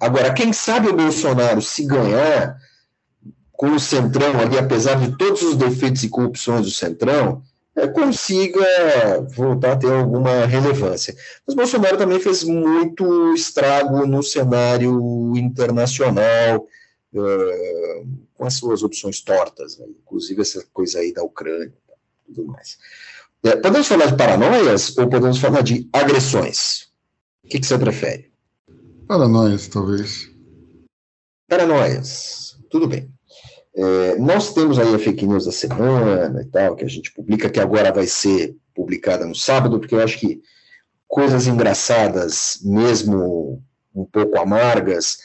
[0.02, 2.58] Agora, quem sabe o Bolsonaro, se ganhar
[3.54, 7.42] com o Centrão ali, apesar de todos os defeitos e corrupções do Centrão,
[7.74, 8.66] é, consiga
[9.34, 11.16] voltar a ter alguma relevância.
[11.46, 16.68] Mas Bolsonaro também fez muito estrago no cenário internacional,
[17.14, 19.86] uh, com as suas opções tortas, né?
[19.88, 21.72] inclusive essa coisa aí da Ucrânia
[22.28, 22.78] e tudo mais.
[23.44, 26.88] É, podemos falar de paranoias ou podemos falar de agressões?
[27.44, 28.32] O que, que você prefere?
[29.08, 30.30] Paranoias, talvez.
[31.48, 33.10] Paranoias, tudo bem.
[33.76, 37.50] É, nós temos aí a fake news da semana e tal, que a gente publica,
[37.50, 40.42] que agora vai ser publicada no sábado, porque eu acho que
[41.08, 43.64] coisas engraçadas, mesmo
[43.96, 45.20] um pouco amargas,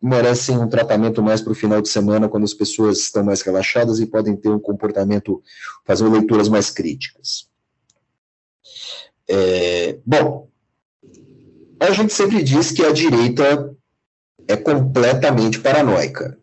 [0.00, 4.00] merecem um tratamento mais para o final de semana, quando as pessoas estão mais relaxadas
[4.00, 5.42] e podem ter um comportamento,
[5.84, 7.48] fazer leituras mais críticas.
[9.28, 10.48] É, bom,
[11.78, 13.74] a gente sempre diz que a direita
[14.48, 16.38] é completamente paranoica.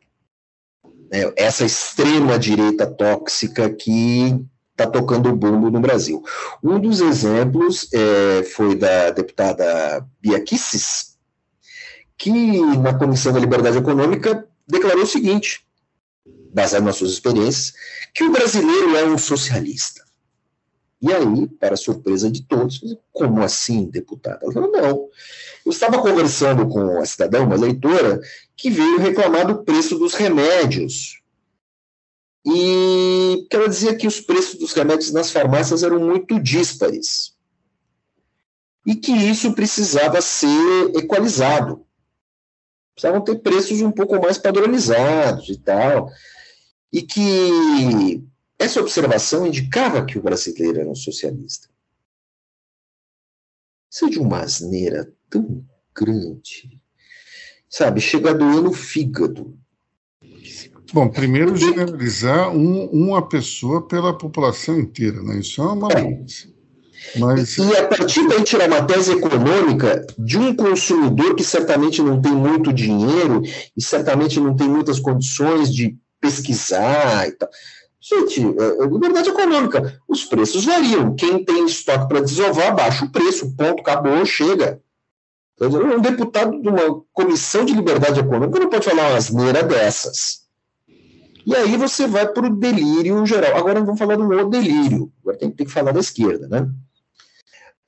[1.12, 4.40] É, essa extrema direita tóxica que
[4.72, 6.24] está tocando o bumbo no Brasil.
[6.64, 11.17] Um dos exemplos é, foi da deputada Bia Kisses,
[12.18, 12.32] que
[12.78, 15.66] na Comissão da Liberdade Econômica declarou o seguinte,
[16.52, 17.74] baseado nas suas experiências,
[18.14, 20.04] que o brasileiro é um socialista.
[21.00, 24.40] E aí, para surpresa de todos, como assim, deputada?
[24.42, 25.10] Ela falou, não.
[25.64, 28.20] Eu estava conversando com a cidadã, uma leitora,
[28.56, 31.22] que veio reclamar do preço dos remédios.
[32.44, 37.36] E ela dizia que os preços dos remédios nas farmácias eram muito díspares.
[38.84, 41.86] E que isso precisava ser equalizado
[42.98, 46.10] precisavam ter preços um pouco mais padronizados e tal.
[46.92, 48.24] E que
[48.58, 51.70] essa observação indicava que o brasileiro era um socialista.
[53.92, 55.64] Isso é de uma asneira tão
[55.96, 56.82] grande.
[57.70, 59.56] Sabe, chega doer no fígado.
[60.92, 65.40] Bom, primeiro generalizar um, uma pessoa pela população inteira, né?
[65.40, 66.57] Isso é uma maluquice.
[67.16, 67.58] Mas...
[67.58, 72.32] E a partir daí tirar uma tese econômica de um consumidor que certamente não tem
[72.32, 73.42] muito dinheiro
[73.76, 77.50] e certamente não tem muitas condições de pesquisar e tal.
[78.00, 80.00] Gente, é, é liberdade econômica.
[80.08, 81.16] Os preços variam.
[81.16, 84.80] Quem tem estoque para desovar, baixa o preço, ponto, acabou, chega.
[85.60, 90.48] Um deputado de uma comissão de liberdade econômica não pode falar uma asneira dessas.
[91.46, 93.58] E aí você vai para o delírio geral.
[93.58, 95.12] Agora vamos falar do outro delírio.
[95.22, 96.70] Agora tem, tem que falar da esquerda, né?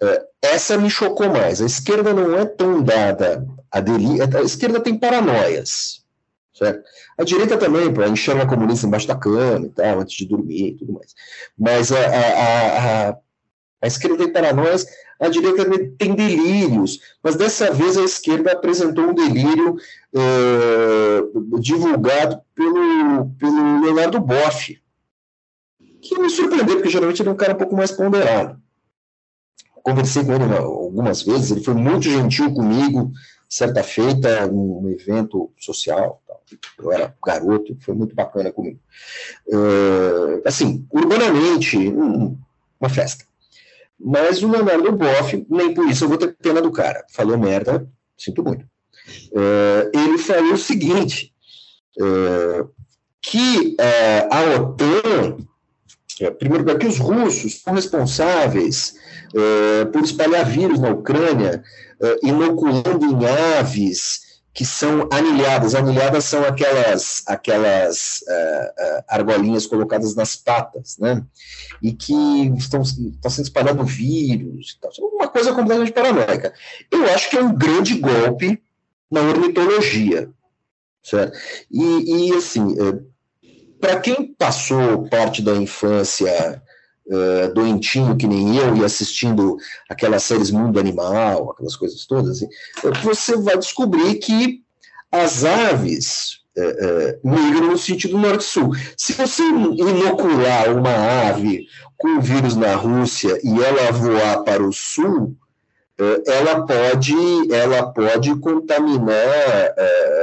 [0.02, 1.62] É, essa me chocou mais.
[1.62, 4.24] A esquerda não é tão dada a delírio.
[4.38, 6.06] A esquerda tem paranoias.
[6.54, 6.84] Certo?
[7.18, 10.76] A direita também, para enxerga comunista embaixo da cama e tal, antes de dormir e
[10.76, 11.14] tudo mais.
[11.58, 13.18] Mas a, a, a,
[13.82, 14.86] a esquerda tem paranoias,
[15.20, 15.66] a direita
[15.98, 19.76] tem delírios, mas dessa vez a esquerda apresentou um delírio
[20.16, 24.82] é, divulgado pelo, pelo Leonardo Boff,
[26.02, 28.58] que me surpreendeu, porque geralmente ele é um cara um pouco mais ponderado.
[29.84, 33.12] Conversei com ele algumas vezes, ele foi muito gentil comigo,
[33.48, 36.22] certa feita, num evento social.
[36.78, 38.80] Eu era garoto, foi muito bacana comigo.
[39.48, 41.78] Uh, assim, urbanamente,
[42.80, 43.26] uma festa.
[44.00, 47.06] Mas o Leonardo Boff, nem por isso eu vou ter pena do cara.
[47.12, 48.64] Falou merda, sinto muito.
[49.32, 51.34] Uh, ele falou o seguinte:
[52.00, 52.70] uh,
[53.22, 53.76] que
[54.32, 55.38] a OTAN,
[56.38, 58.96] primeiro, que os russos são responsáveis
[59.92, 61.64] por espalhar vírus na Ucrânia,
[62.24, 63.26] inoculando em
[63.58, 65.74] aves que são anilhadas.
[65.74, 71.24] Anilhadas são aquelas, aquelas uh, uh, argolinhas colocadas nas patas, né?
[71.82, 72.14] E que
[72.58, 74.78] estão, estão sendo espalhando vírus.
[74.82, 74.92] Tal.
[75.14, 76.54] Uma coisa completamente paranoica.
[76.92, 78.62] Eu acho que é um grande golpe
[79.10, 80.30] na ornitologia,
[81.02, 81.38] certo?
[81.72, 82.76] E, e assim,
[83.80, 86.62] para quem passou parte da infância
[87.08, 89.58] uh, doentinho que nem eu e assistindo
[89.90, 92.48] aquelas séries Mundo Animal, aquelas coisas todas, assim,
[93.04, 94.64] você vai descobrir que
[95.12, 98.72] as aves uh, uh, migram no sentido norte-sul.
[98.96, 101.66] Se você inocular uma ave
[101.98, 105.36] com vírus na Rússia e ela voar para o sul,
[106.26, 109.76] ela pode, ela pode contaminar,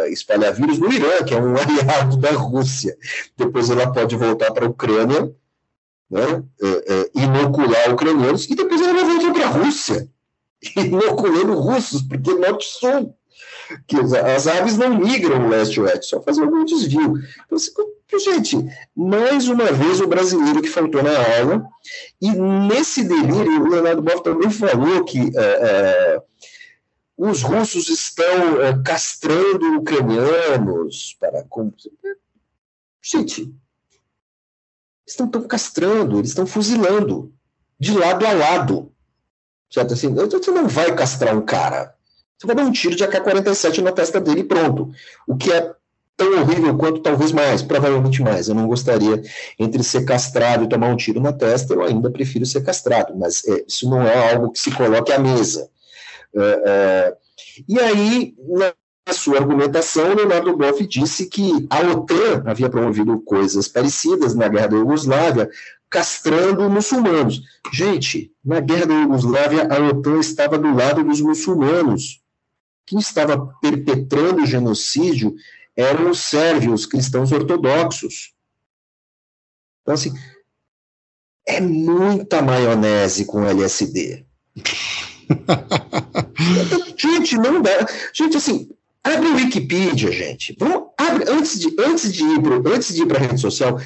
[0.09, 2.97] espalhar vírus no Irã, que é um aliado da Rússia.
[3.37, 5.31] Depois ela pode voltar para a Ucrânia
[6.11, 10.09] né, é, é, inocular ucranianos, e depois ela vai voltar para a Rússia,
[10.77, 13.15] inoculando russos, porque norte-sul.
[14.35, 17.15] As aves não migram leste-oeste, só fazem algum desvio.
[17.45, 17.59] Então,
[18.19, 18.57] gente,
[18.95, 21.69] mais uma vez o brasileiro que faltou na aula,
[22.21, 26.23] e nesse delírio, o Leonardo Boff também falou que é, é,
[27.17, 31.45] os russos estão é, castrando ucranianos para.
[33.03, 33.55] Gente,
[35.07, 37.33] estão tão castrando, eles estão fuzilando
[37.79, 38.93] de lado a lado.
[39.71, 39.95] Certo?
[39.95, 41.95] Assim, você não vai castrar um cara.
[42.39, 44.93] Você vai dar um tiro de AK-47 na testa dele e pronto.
[45.27, 45.75] O que é
[46.17, 48.49] tão horrível quanto talvez mais, provavelmente mais.
[48.49, 49.23] Eu não gostaria,
[49.59, 53.45] entre ser castrado e tomar um tiro na testa, eu ainda prefiro ser castrado, mas
[53.47, 55.69] é, isso não é algo que se coloque à mesa.
[56.35, 57.17] É, é,
[57.69, 64.35] e aí, na sua argumentação, Leonardo Boff disse que a OTAN havia promovido coisas parecidas
[64.35, 65.51] na guerra da Iugoslávia,
[65.89, 67.43] castrando muçulmanos.
[67.73, 72.21] Gente, na guerra da Iugoslávia, a OTAN estava do lado dos muçulmanos.
[72.85, 75.35] Quem estava perpetrando o genocídio
[75.77, 78.35] eram os sérvios, cristãos ortodoxos.
[79.83, 80.13] Então, assim,
[81.47, 84.27] é muita maionese com LSD.
[86.99, 87.71] Gente, não dá.
[88.13, 88.69] Gente, assim,
[89.07, 90.57] Abre o Wikipedia, gente.
[90.59, 93.81] Vamos, abre, antes de, antes de ir para antes de ir para a rede social,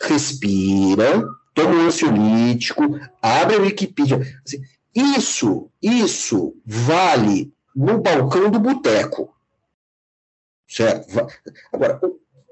[0.00, 1.22] respira,
[1.52, 4.18] toma um ansiolítico, abre o Wikipedia.
[4.42, 4.62] Assim,
[4.94, 9.34] isso, isso vale no balcão do boteco.
[10.74, 11.26] Certo?
[11.70, 12.00] Agora,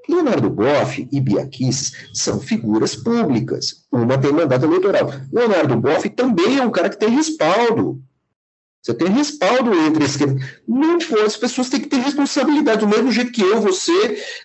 [0.07, 3.85] Leonardo Boff e Bia Kicis são figuras públicas.
[3.91, 5.09] Uma tem mandato eleitoral.
[5.31, 7.99] Leonardo Boff também é um cara que tem respaldo.
[8.81, 10.35] Você tem respaldo entre esquerda.
[10.67, 13.91] Não for, as pessoas têm que ter responsabilidade, do mesmo jeito que eu, você,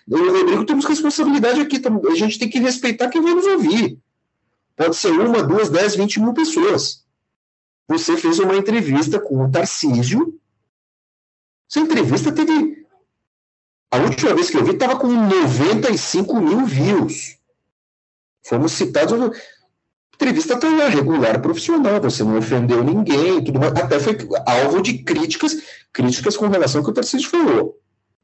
[0.07, 1.81] eu e o Rodrigo temos responsabilidade aqui.
[2.09, 3.99] A gente tem que respeitar quem vai nos ouvir.
[4.75, 7.03] Pode ser uma, duas, dez, vinte mil pessoas.
[7.87, 10.39] Você fez uma entrevista com o Tarcísio.
[11.69, 12.76] Essa entrevista teve.
[13.97, 17.35] A última vez que eu vi estava com 95 mil views.
[18.45, 19.35] Fomos citados
[20.13, 23.73] entrevista lá, regular, profissional, você não ofendeu ninguém, tudo mais.
[23.73, 25.57] Até foi alvo de críticas,
[25.91, 27.79] críticas com relação ao que o Tarcísio falou.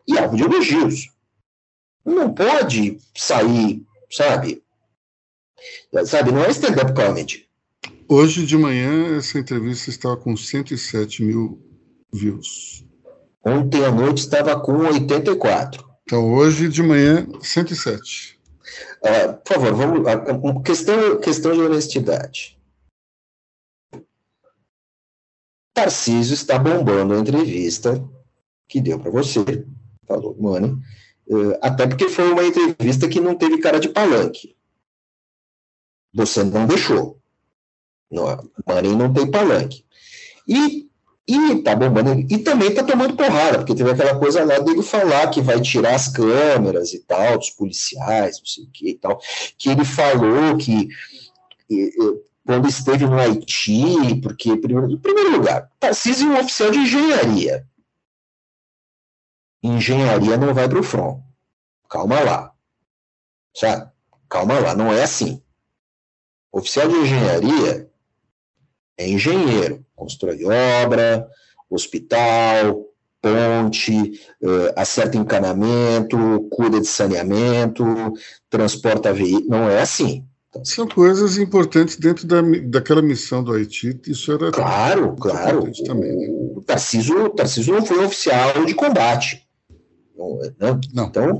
[0.08, 1.10] E alvo de elogios.
[2.06, 4.64] Não pode sair, sabe?
[6.06, 7.48] Sabe, não é stand-up comedy.
[8.08, 11.60] Hoje de manhã, essa entrevista estava com 107 mil
[12.12, 12.83] views.
[13.46, 15.94] Ontem à noite estava com 84.
[16.04, 18.40] Então, hoje de manhã, 107.
[19.02, 20.00] Uh, por favor, vamos.
[20.00, 22.58] Uh, questão, questão de honestidade.
[25.74, 28.02] Tarcísio está bombando a entrevista
[28.68, 29.44] que deu para você,
[30.08, 30.82] falou Mano,
[31.28, 34.56] uh, até porque foi uma entrevista que não teve cara de palanque.
[36.14, 37.20] Você não deixou.
[38.10, 38.26] Não,
[38.66, 39.84] Mano não tem palanque.
[40.48, 40.90] E
[41.28, 42.20] e tá bombando.
[42.30, 45.96] E também tá tomando porrada, porque teve aquela coisa lá dele falar que vai tirar
[45.96, 49.22] as câmeras e tal, dos policiais, não sei o que e tal.
[49.58, 50.90] Que ele falou que
[52.46, 57.66] quando esteve no Haiti, porque, em primeiro lugar, Tarcísio é um oficial de engenharia.
[59.64, 61.22] Engenharia não vai para o front.
[61.90, 62.54] Calma lá.
[63.56, 63.90] Sabe?
[64.28, 65.42] Calma lá, não é assim.
[66.52, 67.90] Oficial de engenharia
[68.98, 70.44] é engenheiro, constrói
[70.84, 71.28] obra,
[71.70, 72.86] hospital,
[73.22, 76.18] ponte, uh, acerta encanamento,
[76.52, 77.86] cuida de saneamento,
[78.50, 79.48] transporta veículos.
[79.50, 80.26] Não é assim.
[80.64, 84.52] São coisas importantes dentro da, daquela missão do Haiti, isso era.
[84.52, 85.72] Claro, claro.
[85.84, 86.28] Também, né?
[86.56, 89.48] O Tarcísio, Tarcísio não foi um oficial de combate.
[90.16, 90.82] Não, não.
[90.94, 91.06] não.
[91.08, 91.40] Então,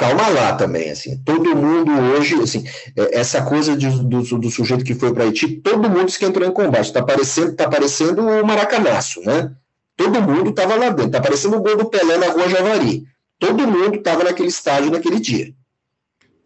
[0.00, 2.64] calma lá também, assim, todo mundo hoje, assim,
[2.96, 6.24] é, essa coisa de, do, do, sujeito que foi para Haiti, todo mundo disse que
[6.24, 9.52] entrou em combate, está parecendo, tá parecendo o Maracanaço, né?
[9.98, 13.04] Todo mundo estava lá dentro, está parecendo o gol do Pelé na Rua Javari.
[13.38, 15.52] Todo mundo estava naquele estádio naquele dia.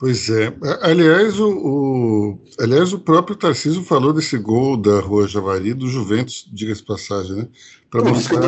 [0.05, 0.55] Pois é.
[0.83, 6.47] Aliás, o, o, aliás, o próprio Tarcísio falou desse gol da Rua Javari do Juventus,
[6.53, 7.49] diga-se passagem, né?
[7.89, 8.43] Para mostrar,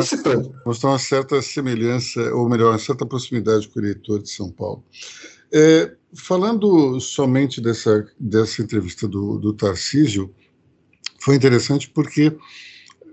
[0.63, 4.83] mostrar uma certa semelhança, ou melhor, uma certa proximidade com o eleitor de São Paulo.
[5.51, 10.31] É, falando somente dessa, dessa entrevista do, do Tarcísio,
[11.19, 12.37] foi interessante porque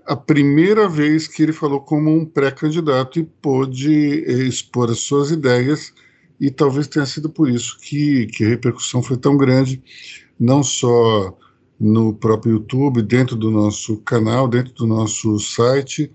[0.05, 5.31] a primeira vez que ele falou como um pré-candidato e pôde eh, expor as suas
[5.31, 5.91] ideias
[6.39, 9.81] e talvez tenha sido por isso que, que a repercussão foi tão grande,
[10.39, 11.37] não só
[11.79, 16.11] no próprio YouTube, dentro do nosso canal, dentro do nosso site,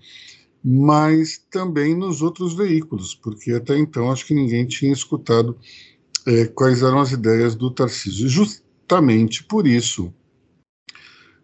[0.63, 5.57] mas também nos outros veículos, porque até então acho que ninguém tinha escutado
[6.25, 8.27] é, quais eram as ideias do Tarcísio.
[8.27, 10.13] Justamente por isso,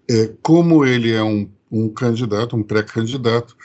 [0.10, 3.56] é, como ele é um, um candidato, um pré-candidato,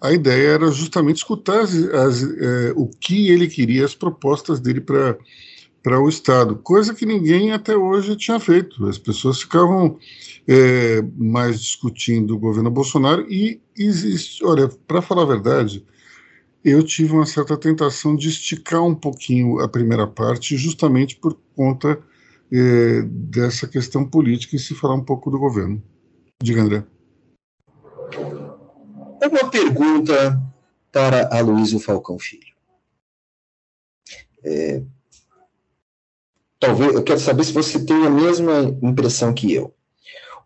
[0.00, 4.80] a ideia era justamente escutar as, as, é, o que ele queria, as propostas dele
[4.80, 8.86] para o Estado, coisa que ninguém até hoje tinha feito.
[8.86, 9.98] As pessoas ficavam
[10.48, 15.84] é, mais discutindo o governo Bolsonaro e existe, olha, para falar a verdade,
[16.64, 21.98] eu tive uma certa tentação de esticar um pouquinho a primeira parte, justamente por conta
[22.52, 25.82] é, dessa questão política e se falar um pouco do governo.
[26.42, 26.84] Diga, André.
[29.22, 30.40] Uma pergunta
[30.90, 32.54] para Aloysio Falcão Filho.
[34.42, 34.82] É,
[36.58, 39.74] talvez eu quero saber se você tem a mesma impressão que eu.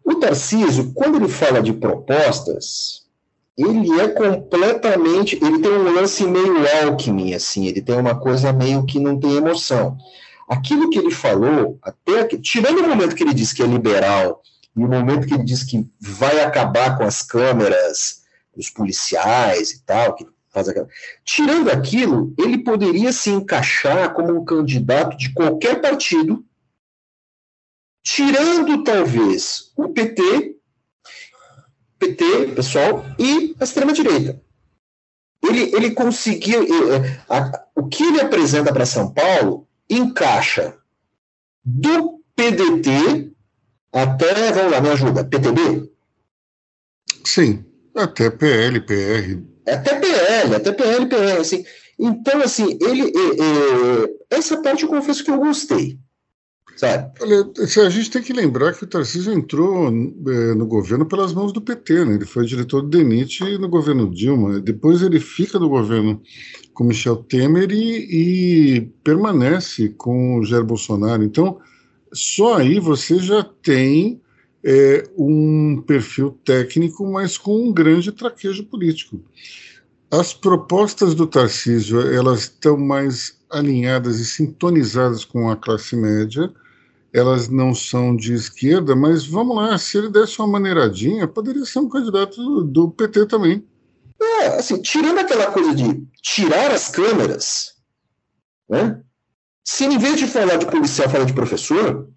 [0.05, 3.07] O Tarcísio, quando ele fala de propostas,
[3.57, 6.55] ele é completamente, ele tem um lance meio
[6.85, 9.97] alquimia, assim, ele tem uma coisa meio que não tem emoção.
[10.49, 14.43] Aquilo que ele falou, até tirando o momento que ele diz que é liberal
[14.77, 18.24] e o momento que ele diz que vai acabar com as câmeras
[18.57, 20.89] os policiais e tal, que faz aquela.
[21.25, 26.45] Tirando aquilo, ele poderia se encaixar como um candidato de qualquer partido,
[28.03, 30.57] tirando talvez o PT,
[31.99, 34.41] PT, pessoal, e a extrema-direita.
[35.43, 36.65] Ele, ele conseguiu.
[37.75, 40.79] o que ele apresenta para São Paulo encaixa
[41.65, 43.35] do PDT
[43.95, 45.89] até, vamos lá, me ajuda, PTB?
[47.25, 47.65] Sim.
[47.95, 49.43] Até PL, PR.
[49.67, 51.41] Até PL, até PL, PR.
[51.41, 51.65] Assim.
[51.99, 53.03] Então, assim, ele.
[53.03, 55.99] É, é, essa parte eu confesso que eu gostei.
[56.77, 57.13] Sabe?
[57.21, 57.49] Olha,
[57.87, 61.61] a gente tem que lembrar que o Tarcísio entrou é, no governo pelas mãos do
[61.61, 62.15] PT, né?
[62.15, 64.61] Ele foi diretor do DENIT no governo Dilma.
[64.61, 66.21] Depois ele fica no governo
[66.73, 71.23] com Michel Temer e, e permanece com o Jair Bolsonaro.
[71.23, 71.61] Então,
[72.13, 74.21] só aí você já tem
[74.65, 79.21] é, um perfil técnico, mas com um grande traquejo político.
[80.11, 86.53] As propostas do Tarcísio elas estão mais alinhadas e sintonizadas com a classe média.
[87.13, 91.81] Elas não são de esquerda, mas vamos lá, se ele desse uma maneiradinha, poderia ser
[91.81, 93.65] um candidato do, PT também.
[94.21, 97.75] É, assim, tirando aquela coisa de tirar as câmeras,
[98.69, 99.01] né?
[99.65, 102.09] Se em vez de falar de policial, fala de professor,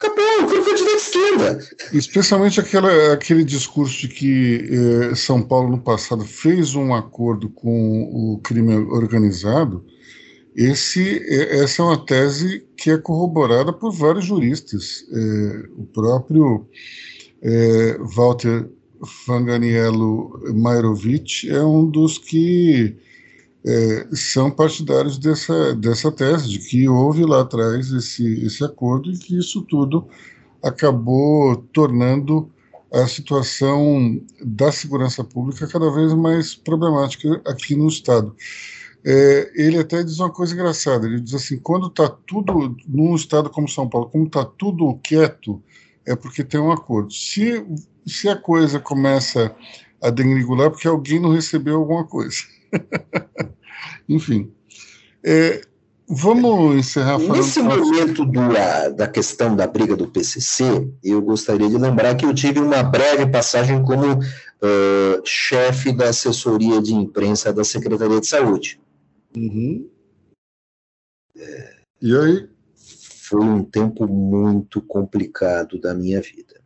[0.00, 1.58] Acabou, o foi de esquerda.
[1.92, 8.02] Especialmente aquela, aquele discurso de que eh, São Paulo, no passado, fez um acordo com
[8.02, 9.84] o crime organizado.
[10.54, 11.20] Esse,
[11.50, 15.04] essa é uma tese que é corroborada por vários juristas.
[15.12, 16.68] Eh, o próprio
[17.42, 18.68] eh, Walter
[19.04, 22.96] Fanganiello Mairovich é um dos que
[23.68, 29.18] é, são partidários dessa, dessa tese, de que houve lá atrás esse, esse acordo e
[29.18, 30.08] que isso tudo
[30.62, 32.50] acabou tornando
[32.90, 38.34] a situação da segurança pública cada vez mais problemática aqui no Estado.
[39.04, 43.50] É, ele até diz uma coisa engraçada, ele diz assim, quando está tudo, num estado
[43.50, 45.62] como São Paulo, como está tudo quieto,
[46.06, 47.12] é porque tem um acordo.
[47.12, 47.62] Se,
[48.06, 49.54] se a coisa começa
[50.02, 52.38] a degringolar, é porque alguém não recebeu alguma coisa.
[54.08, 54.52] Enfim.
[55.24, 55.60] É,
[56.08, 57.36] vamos encerrar falando.
[57.36, 58.40] Nesse momento do,
[58.96, 63.26] da questão da briga do PCC, eu gostaria de lembrar que eu tive uma breve
[63.26, 68.80] passagem como uh, chefe da assessoria de imprensa da Secretaria de Saúde.
[69.36, 69.88] Uhum.
[71.36, 72.48] É, e aí?
[72.74, 76.57] Foi um tempo muito complicado da minha vida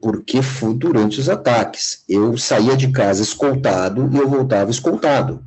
[0.00, 2.04] porque foi durante os ataques.
[2.08, 5.42] Eu saía de casa escoltado e eu voltava escoltado.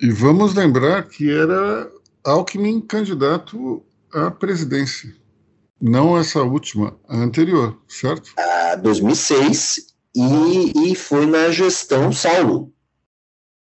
[0.00, 1.90] E vamos lembrar que era
[2.24, 5.14] Alckmin candidato à presidência.
[5.80, 8.32] Não essa última, a anterior, certo?
[8.38, 12.72] A 2006 e, e foi na gestão Saulo,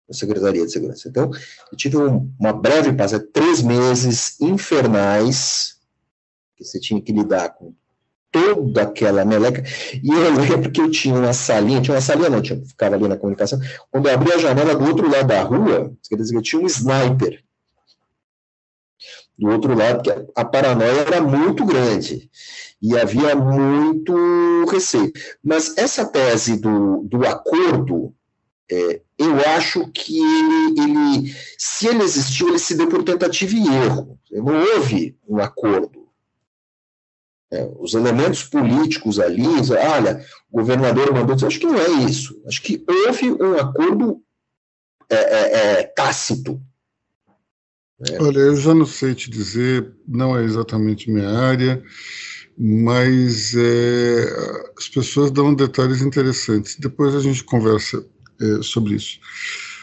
[0.07, 1.07] da Secretaria de Segurança.
[1.07, 1.29] Então,
[1.71, 5.77] eu tive um, uma breve passagem, três meses infernais,
[6.55, 7.73] que você tinha que lidar com
[8.31, 9.63] toda aquela meleca.
[10.01, 13.07] E eu lembro que eu tinha uma salinha, tinha uma salinha não, tinha, ficava ali
[13.07, 13.59] na comunicação.
[13.91, 17.43] Quando eu abri a janela do outro lado da rua, quer dizer, tinha um sniper
[19.37, 22.29] do outro lado, porque a paranoia era muito grande
[22.81, 25.11] e havia muito receio.
[25.43, 28.13] Mas essa tese do, do acordo,
[28.69, 33.67] é, eu acho que ele, ele, se ele existiu, ele se deu por tentativa e
[33.85, 34.19] erro.
[34.31, 36.08] Não houve um acordo.
[37.51, 42.39] É, os elementos políticos ali, olha, o governador mandou acho que não é isso.
[42.45, 44.21] Acho que houve um acordo
[45.09, 46.61] é, é, é tácito.
[47.99, 48.17] Né?
[48.19, 51.83] Olha, eu já não sei te dizer, não é exatamente minha área,
[52.55, 54.25] mas é,
[54.77, 56.75] as pessoas dão detalhes interessantes.
[56.75, 58.05] Depois a gente conversa
[58.39, 59.19] é, sobre isso.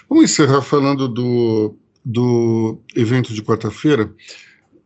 [0.08, 4.12] Vamos encerrar falando do, do evento de quarta-feira.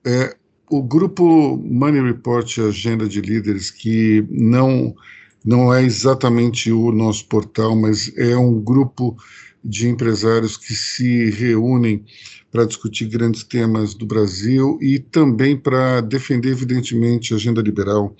[0.04, 0.36] É,
[0.70, 4.94] o grupo Money Report Agenda de Líderes, que não,
[5.44, 9.16] não é exatamente o nosso portal, mas é um grupo
[9.64, 12.04] de empresários que se reúnem
[12.52, 18.14] para discutir grandes temas do Brasil e também para defender, evidentemente, a agenda liberal,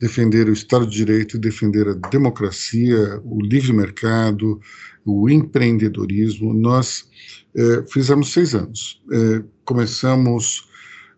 [0.00, 4.58] defender o Estado de Direito, defender a democracia, o livre mercado,
[5.04, 6.54] o empreendedorismo.
[6.54, 7.06] Nós
[7.54, 9.00] é, fizemos seis anos.
[9.12, 10.71] É, começamos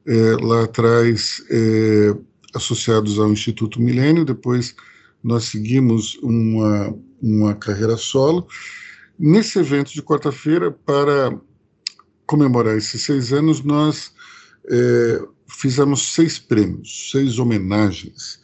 [0.07, 2.15] é, lá atrás é,
[2.55, 4.75] associados ao Instituto Milênio, depois
[5.23, 8.47] nós seguimos uma, uma carreira solo.
[9.19, 11.39] Nesse evento de quarta-feira, para
[12.27, 14.13] comemorar esses seis anos, nós
[14.69, 18.41] é, fizemos seis prêmios, seis homenagens.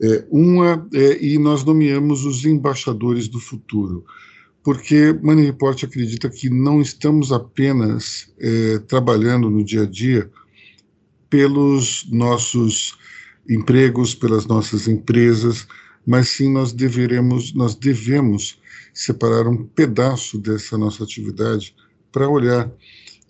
[0.00, 4.04] É, uma, é, e nós nomeamos os embaixadores do futuro,
[4.62, 10.30] porque Money Report acredita que não estamos apenas é, trabalhando no dia a dia
[11.36, 12.96] pelos nossos
[13.46, 15.68] empregos, pelas nossas empresas,
[16.06, 18.58] mas sim nós deveremos, nós devemos
[18.94, 21.76] separar um pedaço dessa nossa atividade
[22.10, 22.72] para olhar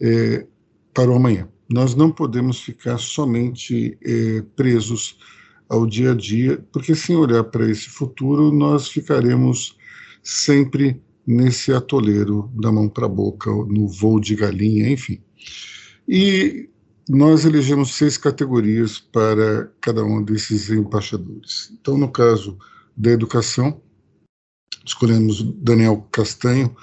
[0.01, 0.47] é,
[0.95, 1.49] para o amanhã.
[1.69, 5.19] Nós não podemos ficar somente é, presos
[5.69, 9.77] ao dia a dia, porque sem olhar para esse futuro nós ficaremos
[10.23, 15.21] sempre nesse atoleiro da mão para a boca, no voo de galinha, enfim.
[16.09, 16.71] E
[17.09, 21.73] nós elegemos seis categorias para cada um desses embaixadores.
[21.81, 22.59] Então, no caso
[22.97, 23.81] da educação,
[24.85, 26.75] escolhemos Daniel Castanho,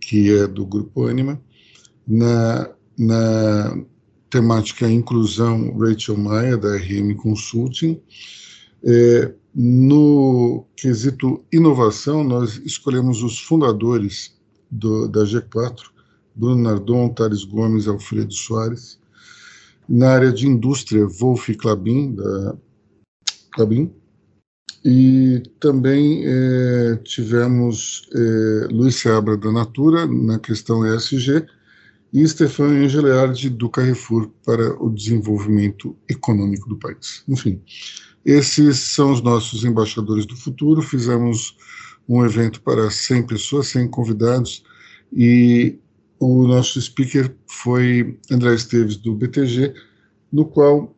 [0.00, 1.40] que é do Grupo Anima.
[2.06, 3.84] Na, na
[4.28, 8.00] temática inclusão, Rachel Maia, da RM Consulting.
[8.84, 14.36] É, no quesito inovação, nós escolhemos os fundadores
[14.70, 15.90] do, da G4,
[16.34, 18.99] Bruno Nardon, Thales Gomes Alfredo Soares.
[19.90, 22.56] Na área de indústria, Wolf Klabin, da
[23.52, 23.92] Klabin.
[24.84, 31.44] E também é, tivemos é, Luiz Seabra, da Natura, na questão ESG,
[32.12, 37.24] e Stefan Engeleard, do Carrefour para o Desenvolvimento Econômico do país.
[37.28, 37.60] Enfim,
[38.24, 40.82] esses são os nossos embaixadores do futuro.
[40.82, 41.56] Fizemos
[42.08, 44.62] um evento para 100 pessoas, 100 convidados,
[45.12, 45.78] e
[46.20, 49.74] o nosso speaker foi André Esteves, do BTG,
[50.30, 50.94] no qual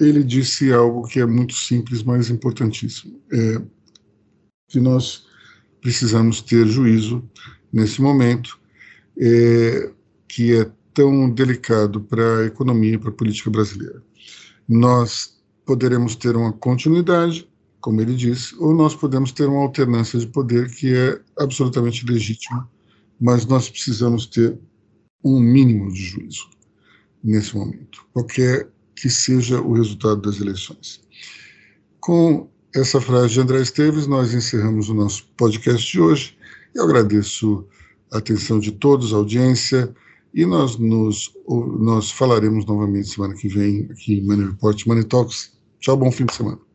[0.00, 3.18] ele disse algo que é muito simples, mas importantíssimo.
[3.32, 3.62] É
[4.68, 5.24] que nós
[5.80, 7.22] precisamos ter juízo
[7.72, 8.58] nesse momento,
[9.16, 9.92] é,
[10.28, 14.02] que é tão delicado para a economia e para a política brasileira.
[14.68, 17.48] Nós poderemos ter uma continuidade,
[17.80, 22.68] como ele disse, ou nós podemos ter uma alternância de poder que é absolutamente legítima,
[23.20, 24.58] mas nós precisamos ter
[25.24, 26.48] um mínimo de juízo
[27.22, 31.00] nesse momento, qualquer que seja o resultado das eleições.
[32.00, 36.38] Com essa frase de André Esteves, nós encerramos o nosso podcast de hoje.
[36.74, 37.66] Eu agradeço
[38.12, 39.94] a atenção de todos, a audiência,
[40.32, 41.32] e nós, nos,
[41.78, 45.52] nós falaremos novamente semana que vem aqui em Money Report, Money Talks.
[45.80, 46.65] Tchau, bom fim de semana.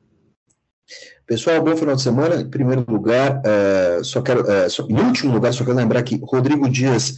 [1.25, 2.41] Pessoal, bom final de semana.
[2.41, 6.19] Em primeiro lugar, uh, só quero, uh, só, em último lugar, só quero lembrar que
[6.23, 7.15] Rodrigo Dias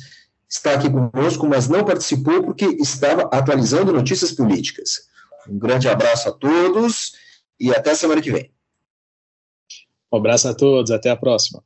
[0.48, 5.08] está aqui conosco, mas não participou porque estava atualizando notícias políticas.
[5.50, 7.14] Um grande abraço a todos
[7.60, 8.52] e até semana que vem.
[10.12, 11.64] Um abraço a todos, até a próxima.